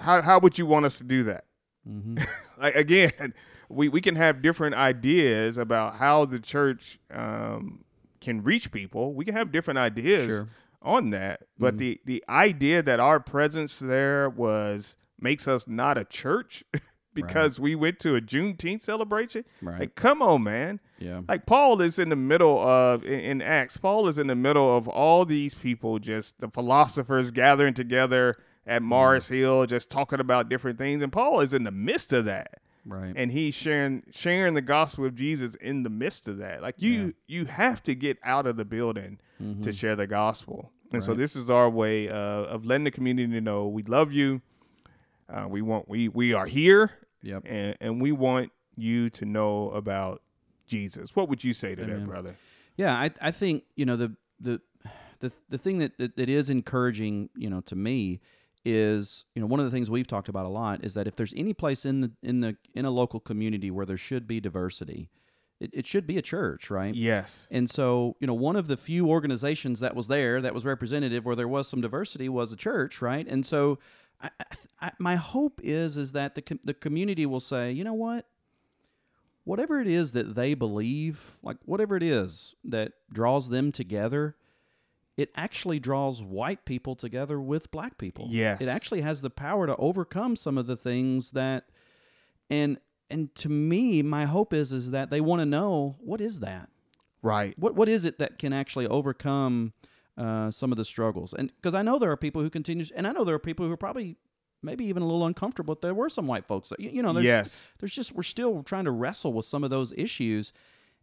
how 0.00 0.20
how 0.22 0.40
would 0.40 0.58
you 0.58 0.66
want 0.66 0.84
us 0.86 0.98
to 0.98 1.04
do 1.04 1.22
that? 1.24 1.44
Mm-hmm. 1.88 2.18
Like 2.60 2.74
again, 2.74 3.34
we 3.68 3.88
we 3.88 4.00
can 4.00 4.16
have 4.16 4.42
different 4.42 4.74
ideas 4.74 5.58
about 5.58 5.94
how 5.96 6.24
the 6.24 6.40
church 6.40 6.98
um, 7.12 7.84
can 8.20 8.42
reach 8.42 8.72
people. 8.72 9.14
We 9.14 9.24
can 9.24 9.34
have 9.34 9.52
different 9.52 9.78
ideas 9.78 10.26
Sure. 10.26 10.48
on 10.82 11.10
that, 11.10 11.44
but 11.58 11.74
Mhm. 11.74 11.78
the 11.78 12.00
the 12.04 12.24
idea 12.28 12.82
that 12.82 12.98
our 12.98 13.20
presence 13.20 13.78
there 13.78 14.28
was 14.28 14.96
makes 15.20 15.46
us 15.46 15.68
not 15.68 15.96
a 15.96 16.04
church 16.04 16.64
because 17.14 17.60
we 17.60 17.74
went 17.76 18.00
to 18.00 18.16
a 18.16 18.20
Juneteenth 18.20 18.82
celebration. 18.82 19.44
Right. 19.62 19.80
Like, 19.80 19.94
come 19.94 20.20
on, 20.20 20.42
man. 20.42 20.80
yeah. 20.98 21.20
Like 21.28 21.46
Paul 21.46 21.80
is 21.80 21.98
in 22.00 22.08
the 22.08 22.16
middle 22.16 22.58
of 22.58 23.04
in, 23.04 23.20
in 23.20 23.42
Acts. 23.42 23.76
Paul 23.76 24.08
is 24.08 24.18
in 24.18 24.26
the 24.26 24.34
middle 24.36 24.76
of 24.76 24.88
all 24.88 25.24
these 25.24 25.54
people, 25.54 26.00
just 26.00 26.40
the 26.40 26.48
philosophers 26.48 27.30
gathering 27.30 27.74
together 27.74 28.36
at 28.68 28.82
Mars 28.82 29.28
Hill, 29.28 29.66
just 29.66 29.90
talking 29.90 30.20
about 30.20 30.48
different 30.48 30.78
things. 30.78 31.02
And 31.02 31.10
Paul 31.12 31.40
is 31.40 31.52
in 31.54 31.64
the 31.64 31.70
midst 31.72 32.12
of 32.12 32.24
that, 32.26 32.60
Right. 32.86 33.12
and 33.16 33.32
he's 33.32 33.54
sharing 33.54 34.02
sharing 34.12 34.54
the 34.54 34.60
gospel 34.62 35.04
of 35.04 35.14
Jesus 35.14 35.54
in 35.56 35.82
the 35.82 35.90
midst 35.90 36.28
of 36.28 36.38
that. 36.38 36.62
Like 36.62 36.76
you, 36.78 37.14
you 37.26 37.46
have 37.46 37.82
to 37.84 37.94
get 37.94 38.18
out 38.22 38.46
of 38.46 38.56
the 38.56 38.64
building 38.64 39.18
Mm-hmm. 39.42 39.62
to 39.62 39.72
share 39.72 39.94
the 39.96 40.06
gospel. 40.08 40.72
And 40.92 41.04
so 41.04 41.14
this 41.14 41.36
is 41.36 41.48
our 41.50 41.68
way 41.70 42.08
uh, 42.08 42.14
of 42.16 42.64
letting 42.66 42.84
the 42.84 42.90
community 42.90 43.38
know 43.40 43.68
we 43.68 43.82
love 43.84 44.10
you. 44.12 44.40
Uh, 45.28 45.46
we 45.48 45.60
want 45.62 45.88
we 45.88 46.08
we 46.08 46.32
are 46.32 46.46
here, 46.46 46.90
Yep. 47.22 47.42
and 47.46 47.76
and 47.80 48.00
we 48.00 48.10
want 48.12 48.50
you 48.76 49.10
to 49.10 49.24
know 49.26 49.70
about 49.70 50.22
Jesus. 50.66 51.14
What 51.14 51.28
would 51.28 51.44
you 51.44 51.52
say 51.52 51.74
to 51.74 51.84
that, 51.84 52.06
brother? 52.06 52.36
Yeah, 52.76 52.94
I 52.94 53.10
I 53.20 53.30
think 53.30 53.64
you 53.76 53.84
know 53.84 53.96
the 53.96 54.14
the 54.40 54.60
the 55.20 55.30
the 55.50 55.58
thing 55.58 55.78
that, 55.80 55.98
that 55.98 56.16
that 56.16 56.28
is 56.28 56.48
encouraging 56.50 57.28
you 57.36 57.50
know 57.50 57.60
to 57.62 57.76
me 57.76 58.20
is 58.68 59.24
you 59.34 59.40
know 59.40 59.46
one 59.46 59.60
of 59.60 59.66
the 59.66 59.72
things 59.72 59.90
we've 59.90 60.06
talked 60.06 60.28
about 60.28 60.46
a 60.46 60.50
lot 60.50 60.84
is 60.84 60.94
that 60.94 61.06
if 61.06 61.16
there's 61.16 61.32
any 61.36 61.54
place 61.54 61.84
in 61.84 62.00
the 62.00 62.12
in 62.22 62.40
the 62.40 62.56
in 62.74 62.84
a 62.84 62.90
local 62.90 63.20
community 63.20 63.70
where 63.70 63.86
there 63.86 63.96
should 63.96 64.26
be 64.26 64.40
diversity, 64.40 65.10
it, 65.60 65.70
it 65.72 65.86
should 65.86 66.06
be 66.06 66.18
a 66.18 66.22
church, 66.22 66.70
right? 66.70 66.94
Yes. 66.94 67.48
And 67.50 67.68
so, 67.68 68.16
you 68.20 68.26
know, 68.26 68.34
one 68.34 68.56
of 68.56 68.68
the 68.68 68.76
few 68.76 69.08
organizations 69.08 69.80
that 69.80 69.96
was 69.96 70.08
there 70.08 70.40
that 70.40 70.54
was 70.54 70.64
representative 70.64 71.24
where 71.24 71.36
there 71.36 71.48
was 71.48 71.68
some 71.68 71.80
diversity 71.80 72.28
was 72.28 72.52
a 72.52 72.56
church, 72.56 73.02
right? 73.02 73.26
And 73.26 73.44
so, 73.44 73.78
I, 74.20 74.30
I, 74.80 74.92
my 74.98 75.16
hope 75.16 75.60
is 75.62 75.96
is 75.96 76.12
that 76.12 76.34
the 76.34 76.42
com- 76.42 76.60
the 76.64 76.74
community 76.74 77.26
will 77.26 77.40
say, 77.40 77.72
you 77.72 77.84
know 77.84 77.94
what, 77.94 78.26
whatever 79.44 79.80
it 79.80 79.86
is 79.86 80.12
that 80.12 80.34
they 80.34 80.54
believe, 80.54 81.38
like 81.42 81.56
whatever 81.64 81.96
it 81.96 82.02
is 82.02 82.54
that 82.64 82.92
draws 83.12 83.48
them 83.48 83.72
together, 83.72 84.36
it 85.18 85.30
actually 85.34 85.78
draws 85.78 86.22
white 86.22 86.64
people 86.64 86.94
together 86.94 87.38
with 87.40 87.70
black 87.70 87.98
people. 87.98 88.26
Yes. 88.30 88.62
it 88.62 88.68
actually 88.68 89.00
has 89.02 89.20
the 89.20 89.28
power 89.30 89.66
to 89.66 89.76
overcome 89.76 90.34
some 90.36 90.56
of 90.56 90.66
the 90.66 90.76
things 90.76 91.32
that, 91.32 91.64
and 92.48 92.78
and 93.10 93.34
to 93.36 93.48
me, 93.48 94.00
my 94.02 94.24
hope 94.26 94.52
is 94.52 94.72
is 94.72 94.90
that 94.92 95.10
they 95.10 95.20
want 95.20 95.40
to 95.40 95.46
know 95.46 95.96
what 95.98 96.20
is 96.20 96.40
that 96.40 96.68
Right. 97.22 97.54
what 97.58 97.74
what 97.74 97.88
is 97.88 98.04
it 98.04 98.18
that 98.18 98.38
can 98.38 98.52
actually 98.52 98.86
overcome 98.86 99.72
uh, 100.16 100.50
some 100.50 100.70
of 100.72 100.78
the 100.78 100.84
struggles? 100.84 101.34
And 101.34 101.52
because 101.56 101.74
I 101.74 101.82
know 101.82 101.98
there 101.98 102.10
are 102.10 102.16
people 102.16 102.42
who 102.42 102.50
continue, 102.50 102.84
and 102.94 103.06
I 103.06 103.12
know 103.12 103.24
there 103.24 103.34
are 103.34 103.38
people 103.40 103.66
who 103.66 103.72
are 103.72 103.76
probably 103.76 104.16
maybe 104.62 104.84
even 104.86 105.02
a 105.02 105.06
little 105.06 105.24
uncomfortable. 105.26 105.76
There 105.80 105.94
were 105.94 106.08
some 106.10 106.26
white 106.26 106.44
folks, 106.46 106.68
that, 106.70 106.80
you, 106.80 106.90
you 106.90 107.02
know, 107.02 107.12
there's, 107.12 107.24
Yes. 107.24 107.72
there's 107.78 107.94
just 107.94 108.12
we're 108.14 108.22
still 108.24 108.62
trying 108.64 108.84
to 108.86 108.90
wrestle 108.90 109.32
with 109.32 109.44
some 109.46 109.62
of 109.64 109.70
those 109.70 109.92
issues, 109.96 110.52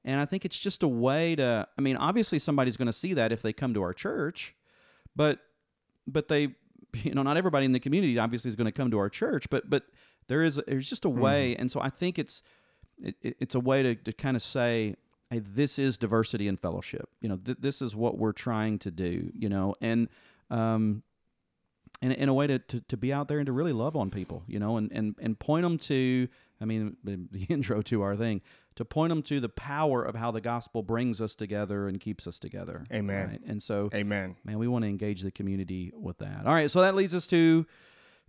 and 0.06 0.22
I 0.22 0.26
think 0.26 0.46
it's 0.46 0.58
just 0.58 0.84
a 0.84 0.88
way 0.88 1.36
to. 1.36 1.68
I 1.78 1.82
mean, 1.82 1.98
obviously 1.98 2.40
somebody's 2.40 2.78
going 2.78 2.86
to 2.88 2.94
see 2.94 3.14
that 3.16 3.32
if 3.34 3.42
they 3.42 3.52
come 3.52 3.74
to 3.74 3.82
our 3.82 3.94
church, 3.94 4.56
but 5.16 5.40
but 6.08 6.28
they, 6.30 6.56
you 6.94 7.14
know, 7.14 7.24
not 7.24 7.36
everybody 7.36 7.66
in 7.66 7.72
the 7.74 7.80
community 7.80 8.18
obviously 8.18 8.50
is 8.50 8.56
going 8.56 8.66
to 8.66 8.72
come 8.72 8.90
to 8.92 8.98
our 9.00 9.10
church, 9.10 9.50
but 9.50 9.70
but 9.70 9.84
there 10.28 10.42
is 10.44 10.62
there's 10.68 10.90
just 10.90 11.04
a 11.06 11.10
way, 11.10 11.56
and 11.58 11.70
so 11.72 11.82
I 11.82 11.90
think 11.90 12.18
it's 12.18 12.42
it, 13.04 13.16
it- 13.22 13.38
it's 13.40 13.56
a 13.56 13.60
way 13.60 13.84
to, 13.84 13.96
to 13.96 14.14
kind 14.14 14.38
of 14.38 14.42
say 14.44 14.96
hey 15.32 15.40
this 15.40 15.80
is 15.80 15.98
diversity 15.98 16.48
and 16.48 16.60
fellowship. 16.60 17.10
You 17.20 17.30
know 17.30 17.38
th- 17.38 17.58
this 17.60 17.82
is 17.82 17.96
what 17.96 18.18
we're 18.18 18.32
trying 18.32 18.80
to 18.80 18.92
do 18.92 19.32
you 19.38 19.50
know? 19.50 19.76
And 19.82 20.08
um, 20.52 21.02
in, 22.02 22.12
in 22.12 22.30
a 22.30 22.34
way 22.34 22.46
to, 22.46 22.60
to, 22.60 22.82
to 22.82 22.98
be 22.98 23.12
out 23.12 23.28
there 23.28 23.40
and 23.40 23.46
to 23.48 23.52
really 23.52 23.74
love 23.74 23.96
on 23.96 24.12
people, 24.12 24.44
you 24.48 24.60
know, 24.60 24.78
and, 24.78 24.92
and, 24.92 25.16
and 25.20 25.40
point 25.40 25.64
them 25.64 25.78
to, 25.80 26.28
I 26.62 26.66
mean, 26.66 26.98
the, 27.04 27.46
intro 27.50 27.82
to 27.84 28.02
our 28.02 28.16
thing, 28.16 28.42
to 28.76 28.86
point 28.86 29.10
them 29.10 29.22
to 29.24 29.40
the 29.40 29.50
power 29.50 30.04
of 30.04 30.16
how 30.16 30.32
the 30.32 30.42
gospel 30.42 30.84
brings 30.84 31.22
us 31.22 31.36
together 31.36 31.88
and 31.88 32.00
keeps 32.00 32.28
us 32.28 32.40
together. 32.40 32.86
Amen. 32.92 33.30
right? 33.30 33.42
And 33.48 33.62
so, 33.62 33.90
Amen. 33.94 34.36
man, 34.44 34.60
we 34.60 34.68
want 34.68 34.84
to 34.84 34.90
engage 34.90 35.22
the 35.22 35.32
community 35.32 35.92
with 35.96 36.18
that. 36.20 36.46
All 36.46 36.54
right, 36.54 36.70
so 36.70 36.82
that 36.82 36.96
leads 36.96 37.16
us 37.16 37.28
to 37.28 37.66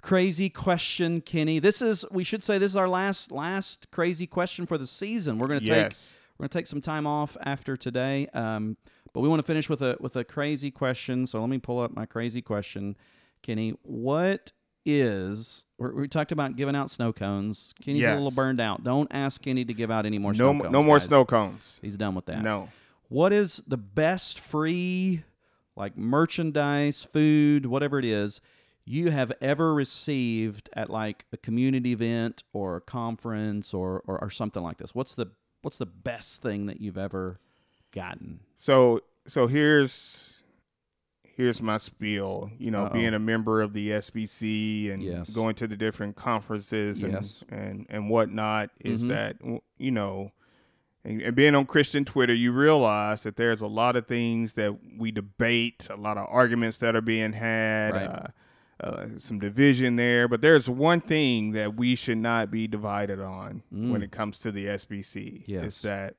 crazy 0.03 0.49
question, 0.49 1.21
Kenny. 1.21 1.59
This 1.59 1.83
is 1.83 2.05
we 2.11 2.23
should 2.25 2.43
say 2.45 2.59
this 2.59 2.73
is 2.73 2.77
our 2.77 2.89
last 2.89 3.33
last 3.33 3.91
crazy 3.91 4.27
question 4.27 4.67
for 4.67 4.79
the 4.79 4.87
season. 4.87 5.39
We're 5.39 5.49
going 5.49 5.61
to 5.61 5.67
take 5.67 5.85
Yes. 5.85 6.19
we're 6.39 6.45
going 6.45 6.51
to 6.51 6.59
take 6.59 6.67
some 6.67 6.81
time 6.81 7.07
off 7.07 7.37
after 7.45 7.77
today, 7.77 8.29
um, 8.29 8.77
but 9.13 9.21
we 9.21 9.29
want 9.29 9.41
to 9.41 9.47
finish 9.47 9.69
with 9.69 9.83
a 9.83 9.97
with 10.01 10.17
a 10.17 10.25
crazy 10.25 10.71
question. 10.71 11.27
So 11.27 11.41
let 11.41 11.49
me 11.49 11.59
pull 11.59 11.81
up 11.81 11.95
my 11.95 12.07
crazy 12.07 12.43
question, 12.43 12.97
Kenny. 13.43 13.71
What 13.83 14.53
is 14.87 15.65
we 15.79 15.91
we 15.91 16.09
talked 16.09 16.33
about 16.33 16.57
giving 16.57 16.75
out 16.77 16.91
snow 16.91 17.13
cones? 17.13 17.75
Kenny's 17.85 18.05
a 18.05 18.15
little 18.15 18.31
burned 18.31 18.61
out. 18.61 18.85
Don't 18.85 19.09
ask 19.13 19.43
Kenny 19.43 19.65
to 19.65 19.75
give 19.75 19.91
out 19.91 20.07
any 20.07 20.19
more 20.19 20.33
No, 20.33 20.53
snow 20.53 20.63
cones. 20.63 20.73
no 20.73 20.83
more 20.83 20.97
guys. 20.97 21.05
snow 21.05 21.25
cones. 21.25 21.79
He's 21.83 21.97
done 21.97 22.15
with 22.15 22.27
that. 22.27 22.43
No. 22.43 22.69
What 23.09 23.33
is 23.33 23.63
the 23.67 23.77
best 23.77 24.39
free, 24.41 25.25
like 25.77 25.97
merchandise, 25.97 27.03
food, 27.05 27.67
whatever 27.67 27.99
it 27.99 28.05
is, 28.05 28.41
you 28.85 29.11
have 29.11 29.33
ever 29.41 29.75
received 29.75 30.71
at 30.73 30.89
like 30.91 31.25
a 31.33 31.37
community 31.37 31.93
event 31.93 32.43
or 32.53 32.77
a 32.77 32.81
conference 32.81 33.75
or, 33.75 34.03
or, 34.07 34.19
or 34.23 34.31
something 34.31 34.63
like 34.63 34.79
this? 34.79 34.95
What's 34.95 35.15
the 35.15 35.27
what's 35.63 35.79
the 35.79 35.87
best 35.87 36.43
thing 36.43 36.67
that 36.67 36.81
you've 36.81 36.99
ever 36.99 37.39
gotten? 37.93 38.41
So 38.55 39.01
so 39.27 39.47
here's 39.49 40.36
here's 41.37 41.61
my 41.63 41.77
spiel. 41.77 42.51
You 42.59 42.71
know, 42.71 42.85
Uh-oh. 42.87 42.93
being 42.95 43.15
a 43.15 43.19
member 43.19 43.61
of 43.61 43.73
the 43.73 43.91
SBC 43.93 44.91
and 44.91 45.03
Yes. 45.03 45.31
going 45.31 45.55
to 45.57 45.67
the 45.67 45.77
different 45.77 46.17
conferences 46.17 47.03
and 47.03 47.13
Yes. 47.13 47.45
and 47.51 47.87
and 47.89 48.09
whatnot 48.11 48.71
is 48.81 49.05
Mhm. 49.05 49.09
that 49.09 49.37
you 49.79 49.91
know. 49.91 50.33
And, 51.05 51.23
and 51.23 51.37
being 51.37 51.55
on 51.55 51.67
Christian 51.67 52.05
Twitter, 52.05 52.35
you 52.35 52.51
realize 52.51 53.23
that 53.23 53.37
there's 53.37 53.61
a 53.61 53.69
lot 53.69 53.95
of 53.95 54.09
things 54.09 54.55
that 54.55 54.77
we 54.99 55.13
debate, 55.13 55.87
a 55.89 55.95
lot 55.95 56.17
of 56.19 56.27
arguments 56.29 56.79
that 56.79 56.97
are 56.97 57.01
being 57.01 57.33
had, 57.33 57.93
Right. 57.93 58.03
uh, 58.09 58.27
uh, 58.83 59.07
some 59.19 59.39
division 59.39 59.95
there. 59.95 60.27
But 60.27 60.41
there's 60.43 60.69
one 60.69 61.01
thing 61.01 61.53
that 61.53 61.77
we 61.77 61.95
should 61.95 62.19
not 62.19 62.51
be 62.51 62.67
divided 62.67 63.21
on 63.21 63.63
when 63.71 64.01
Mm. 64.01 64.03
it 64.03 64.11
comes 64.11 64.41
to 64.41 64.51
the 64.51 64.69
SBC. 64.69 65.45
Yes. 65.47 65.67
Is 65.77 65.83
that 65.83 66.17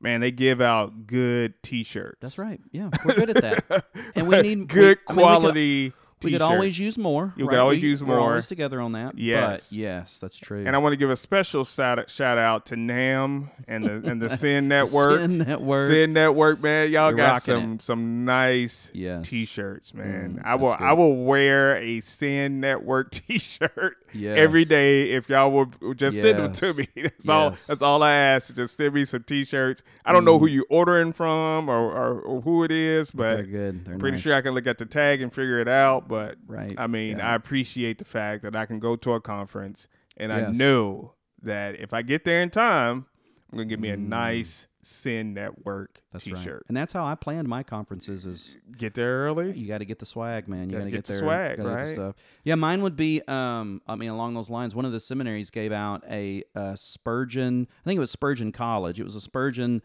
man, 0.00 0.20
they 0.20 0.30
give 0.30 0.60
out 0.60 1.06
good 1.06 1.62
T-shirts. 1.62 2.18
That's 2.20 2.38
right. 2.38 2.60
Yeah, 2.72 2.90
we're 3.04 3.14
good 3.14 3.30
at 3.36 3.42
that. 3.42 3.84
And 4.14 4.26
we 4.28 4.40
need 4.40 4.68
good 4.68 4.98
we- 5.08 5.14
I 5.14 5.16
mean, 5.16 5.92
we 6.22 6.30
could- 6.32 6.38
quality. 6.38 6.38
We 6.38 6.38
could 6.38 6.42
always 6.42 6.78
use 6.78 6.98
more. 6.98 7.34
You 7.36 7.44
right? 7.46 7.50
could 7.50 7.58
always 7.58 7.82
We- 7.82 7.88
use 7.88 8.02
We're 8.04 8.16
more. 8.16 8.28
always 8.30 8.46
together 8.46 8.80
on 8.80 8.92
that. 8.92 9.18
Yes. 9.18 9.70
But 9.70 9.76
yes, 9.76 10.18
that's 10.18 10.36
true. 10.36 10.64
And 10.66 10.74
I 10.74 10.78
want 10.78 10.92
to 10.92 10.96
give 10.96 11.10
a 11.10 11.16
special 11.16 11.64
shout 11.64 12.08
shout 12.10 12.38
out 12.38 12.66
to 12.66 12.76
NAMB 12.76 13.48
and 13.68 13.84
the 13.84 14.10
and 14.10 14.20
the 14.22 14.28
Send 14.36 14.68
Network. 14.68 15.20
Send 15.20 15.38
Network. 15.38 15.90
Send 15.90 16.14
Network, 16.14 16.62
man, 16.62 16.90
y'all 16.90 17.08
You're 17.10 17.16
got 17.16 17.42
some 17.42 17.78
some 17.80 18.24
nice 18.24 18.90
Yes. 18.94 19.28
t-shirts, 19.28 19.94
man. 19.94 20.38
Mm, 20.40 20.46
I 20.46 20.54
will 20.56 20.70
that's 20.70 20.82
I 20.82 20.92
will 20.92 21.16
wear 21.24 21.76
a 21.76 22.00
Send 22.00 22.60
Network 22.60 23.10
t-shirt 23.12 23.96
Yes. 24.12 24.38
every 24.38 24.64
day 24.64 25.10
if 25.12 25.28
y'all 25.28 25.50
would 25.52 25.96
just 25.98 26.20
send 26.20 26.38
them 26.38 26.52
to 26.52 26.74
me. 26.74 26.88
That's 26.96 27.28
all. 27.28 27.50
That's 27.50 27.80
all 27.82 28.02
I 28.02 28.12
ask. 28.14 28.52
Just 28.54 28.76
send 28.76 28.92
me 28.94 29.04
some 29.04 29.22
t-shirts. 29.22 29.82
I 30.04 30.12
don't 30.12 30.24
know 30.24 30.36
Mm. 30.36 30.40
who 30.40 30.46
you're 30.48 30.66
ordering 30.68 31.12
from 31.12 31.68
or, 31.68 31.92
or, 31.92 32.20
or 32.20 32.40
who 32.40 32.64
it 32.64 32.72
is, 32.72 33.12
but 33.12 33.36
They're 33.36 33.42
good. 33.44 33.84
They're 33.84 33.94
I'm 33.94 34.00
pretty 34.00 34.16
nice. 34.16 34.22
sure 34.24 34.34
I 34.34 34.40
can 34.40 34.54
look 34.54 34.66
at 34.66 34.78
the 34.78 34.86
tag 34.86 35.22
and 35.22 35.32
figure 35.32 35.60
it 35.60 35.68
out. 35.68 36.08
But 36.10 36.36
Right. 36.46 36.74
I 36.76 36.86
mean, 36.86 37.18
Yeah. 37.18 37.30
I 37.32 37.34
appreciate 37.34 37.98
the 37.98 38.04
fact 38.04 38.42
that 38.42 38.54
I 38.54 38.66
can 38.66 38.78
go 38.80 38.96
to 38.96 39.12
a 39.12 39.20
conference 39.20 39.88
and 40.16 40.32
I 40.32 40.50
know 40.50 41.14
that 41.42 41.80
if 41.80 41.92
I 41.94 42.02
get 42.02 42.24
there 42.24 42.42
in 42.42 42.50
time, 42.50 43.06
I'm 43.50 43.56
gonna 43.58 43.64
get 43.68 43.80
me 43.80 43.88
a 43.90 43.96
Mm. 43.96 44.08
nice 44.08 44.66
Send 44.82 45.34
Network 45.34 46.00
That's 46.10 46.24
T-shirt. 46.24 46.52
right. 46.54 46.62
And 46.68 46.74
that's 46.76 46.92
how 46.94 47.04
I 47.04 47.14
planned 47.14 47.46
my 47.48 47.62
conferences 47.62 48.24
is 48.24 48.56
Get 48.78 48.94
there 48.94 49.24
early. 49.26 49.52
you 49.58 49.68
got 49.68 49.78
to 49.78 49.84
get 49.84 49.98
the 49.98 50.06
swag, 50.06 50.48
man. 50.48 50.70
You 50.70 50.76
got 50.76 50.78
Gotta 50.78 50.90
get 50.90 50.96
get 50.98 51.04
the 51.04 51.12
there. 51.12 51.20
swag, 51.20 51.56
the 51.58 51.64
right? 51.64 51.92
stuff. 51.92 52.16
Yeah, 52.44 52.54
mine 52.54 52.80
would 52.82 52.96
be 52.96 53.20
um 53.28 53.82
I 53.86 53.94
mean 53.96 54.08
along 54.10 54.34
those 54.34 54.48
lines, 54.50 54.74
one 54.74 54.84
of 54.86 54.92
the 54.92 55.00
seminaries 55.00 55.50
gave 55.50 55.70
out 55.72 56.02
a, 56.08 56.42
uh 56.54 56.74
Spurgeon, 56.76 57.66
I 57.70 57.84
think 57.84 57.96
it 57.98 58.00
was 58.00 58.10
Spurgeon 58.10 58.52
College. 58.52 58.98
It 58.98 59.04
was 59.04 59.14
a 59.14 59.20
Spurgeon 59.20 59.82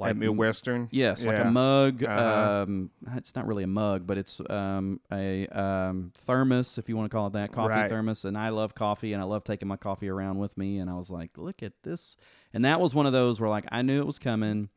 like 0.00 0.16
Midwestern. 0.16 0.88
Yes, 0.90 1.24
like 1.24 1.44
a 1.44 1.50
mug. 1.50 2.02
Uh-huh. 2.02 2.62
Um, 2.64 2.90
it's 3.16 3.34
not 3.36 3.46
really 3.46 3.64
a 3.64 3.68
mug, 3.68 4.06
but 4.06 4.18
it's 4.18 4.40
um, 4.50 5.00
a 5.12 5.46
um, 5.48 6.12
thermos, 6.14 6.78
if 6.78 6.88
you 6.88 6.96
want 6.96 7.10
to 7.10 7.14
call 7.14 7.26
it 7.28 7.34
that, 7.34 7.52
coffee 7.52 7.68
Right. 7.70 7.88
thermos. 7.88 8.24
And 8.24 8.36
I 8.36 8.48
love 8.48 8.74
coffee, 8.74 9.12
and 9.12 9.22
I 9.22 9.24
love 9.26 9.44
taking 9.44 9.68
my 9.68 9.76
coffee 9.76 10.08
around 10.08 10.38
with 10.38 10.58
me. 10.58 10.78
And 10.78 10.90
I 10.90 10.94
was 10.94 11.10
like, 11.10 11.30
look 11.36 11.62
at 11.62 11.72
this. 11.82 12.16
And 12.52 12.64
that 12.64 12.80
was 12.80 12.94
one 12.94 13.06
of 13.06 13.12
those 13.12 13.40
where 13.40 13.50
like 13.50 13.66
I 13.70 13.82
knew 13.82 14.00
it 14.00 14.06
was 14.06 14.18
coming. 14.18 14.68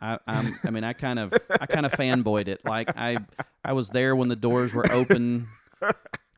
I, 0.00 0.18
I'm, 0.26 0.58
I 0.64 0.70
mean, 0.70 0.84
I 0.84 0.92
kind 0.92 1.18
of, 1.18 1.32
I 1.60 1.66
kind 1.66 1.86
of 1.86 1.92
fanboyed 1.92 2.48
it. 2.48 2.64
Like 2.64 2.96
I, 2.96 3.18
I 3.64 3.72
was 3.72 3.90
there 3.90 4.16
when 4.16 4.28
the 4.28 4.36
doors 4.36 4.74
were 4.74 4.90
open. 4.90 5.46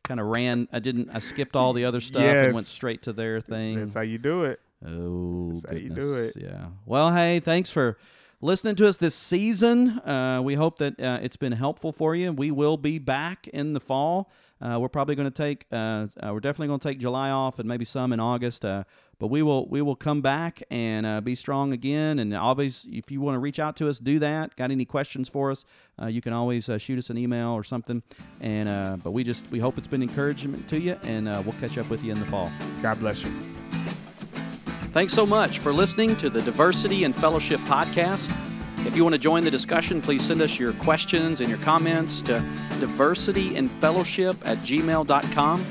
Kind 0.03 0.19
of 0.21 0.27
ran. 0.27 0.69
I 0.71 0.79
didn't. 0.79 1.09
I 1.13 1.19
skipped 1.19 1.55
all 1.57 1.73
the 1.73 1.83
other 1.83 1.99
stuff 1.99 2.23
and 2.23 2.53
went 2.55 2.65
straight 2.67 3.01
to 3.03 3.13
their 3.13 3.41
thing. 3.41 3.75
That's 3.75 3.93
how 3.93 4.01
you 4.01 4.17
do 4.17 4.43
it. 4.43 4.61
Oh, 4.85 5.51
That's 5.53 5.65
goodness. 5.65 5.97
do 6.03 6.15
it. 6.15 6.33
Yeah. 6.35 6.67
Well, 6.85 7.13
hey, 7.13 7.39
thanks 7.39 7.69
for 7.71 7.97
listening 8.41 8.75
to 8.75 8.87
us 8.87 8.97
this 8.97 9.15
season. 9.15 9.99
Uh, 9.99 10.41
we 10.43 10.55
hope 10.55 10.77
that 10.79 10.99
uh, 10.99 11.19
it's 11.21 11.37
been 11.37 11.53
helpful 11.53 11.91
for 11.91 12.15
you. 12.15 12.31
We 12.31 12.51
will 12.51 12.77
be 12.77 12.99
back 12.99 13.47
in 13.47 13.73
the 13.73 13.79
fall. 13.79 14.31
Uh, 14.59 14.77
we're 14.79 14.89
probably 14.89 15.15
going 15.15 15.31
to 15.31 15.35
take. 15.35 15.65
Uh, 15.71 16.07
uh, 16.21 16.31
we're 16.33 16.39
definitely 16.39 16.67
going 16.67 16.79
to 16.79 16.87
take 16.87 16.99
July 16.99 17.29
off 17.29 17.59
and 17.59 17.67
maybe 17.67 17.85
some 17.85 18.11
in 18.11 18.19
August. 18.19 18.65
Uh, 18.65 18.83
but 19.19 19.27
we 19.27 19.41
will 19.43 19.67
we 19.67 19.81
will 19.83 19.95
come 19.95 20.21
back 20.21 20.61
and 20.71 21.05
uh, 21.05 21.21
be 21.21 21.35
strong 21.35 21.73
again. 21.73 22.17
And 22.19 22.35
always, 22.35 22.85
if 22.89 23.11
you 23.11 23.21
want 23.21 23.35
to 23.35 23.39
reach 23.39 23.59
out 23.59 23.75
to 23.77 23.89
us, 23.89 23.99
do 23.99 24.17
that. 24.19 24.55
Got 24.55 24.71
any 24.71 24.85
questions 24.85 25.29
for 25.29 25.51
us? 25.51 25.63
Uh, 26.01 26.07
you 26.07 26.21
can 26.21 26.33
always 26.33 26.69
uh, 26.69 26.77
shoot 26.79 26.97
us 26.97 27.09
an 27.11 27.17
email 27.19 27.49
or 27.49 27.63
something. 27.63 28.01
And 28.41 28.67
uh, 28.67 28.97
but 29.03 29.11
we 29.11 29.23
just 29.23 29.47
we 29.51 29.59
hope 29.59 29.77
it's 29.77 29.87
been 29.87 30.01
encouragement 30.03 30.67
to 30.69 30.79
you, 30.79 30.97
and 31.03 31.27
uh, 31.27 31.41
we'll 31.45 31.55
catch 31.59 31.77
up 31.77 31.89
with 31.89 32.03
you 32.03 32.11
in 32.11 32.19
the 32.19 32.25
fall. 32.27 32.51
God 32.81 32.99
bless 32.99 33.23
you. 33.23 33.31
Thanks 34.97 35.13
so 35.13 35.27
much 35.27 35.59
for 35.59 35.71
listening 35.71 36.15
to 36.15 36.27
the 36.27 36.41
Diversity 36.41 37.03
and 37.03 37.15
Fellowship 37.15 37.59
podcast. 37.67 38.35
If 38.83 38.97
you 38.97 39.03
want 39.03 39.13
to 39.13 39.19
join 39.19 39.43
the 39.43 39.51
discussion, 39.51 40.01
please 40.01 40.25
send 40.25 40.41
us 40.41 40.57
your 40.57 40.73
questions 40.73 41.39
and 41.39 41.47
your 41.47 41.59
comments 41.59 42.19
to 42.23 42.39
diversityandfellowship 42.79 44.37
at 44.43 44.57
gmail.com. 44.57 45.65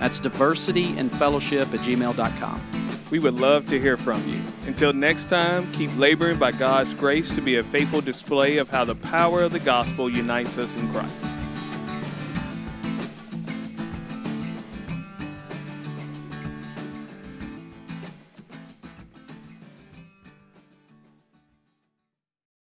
That's 0.00 0.20
diversityandfellowship 0.20 1.72
at 1.72 1.78
gmail.com. 1.78 2.60
We 3.12 3.20
would 3.20 3.34
love 3.34 3.66
to 3.66 3.78
hear 3.78 3.96
from 3.96 4.28
you. 4.28 4.40
Until 4.66 4.92
next 4.92 5.26
time, 5.26 5.70
keep 5.70 5.96
laboring 5.96 6.40
by 6.40 6.50
God's 6.50 6.92
grace 6.92 7.32
to 7.36 7.40
be 7.40 7.58
a 7.58 7.62
faithful 7.62 8.00
display 8.00 8.56
of 8.56 8.68
how 8.68 8.84
the 8.84 8.96
power 8.96 9.42
of 9.42 9.52
the 9.52 9.60
gospel 9.60 10.10
unites 10.10 10.58
us 10.58 10.74
in 10.74 10.90
Christ. 10.90 11.31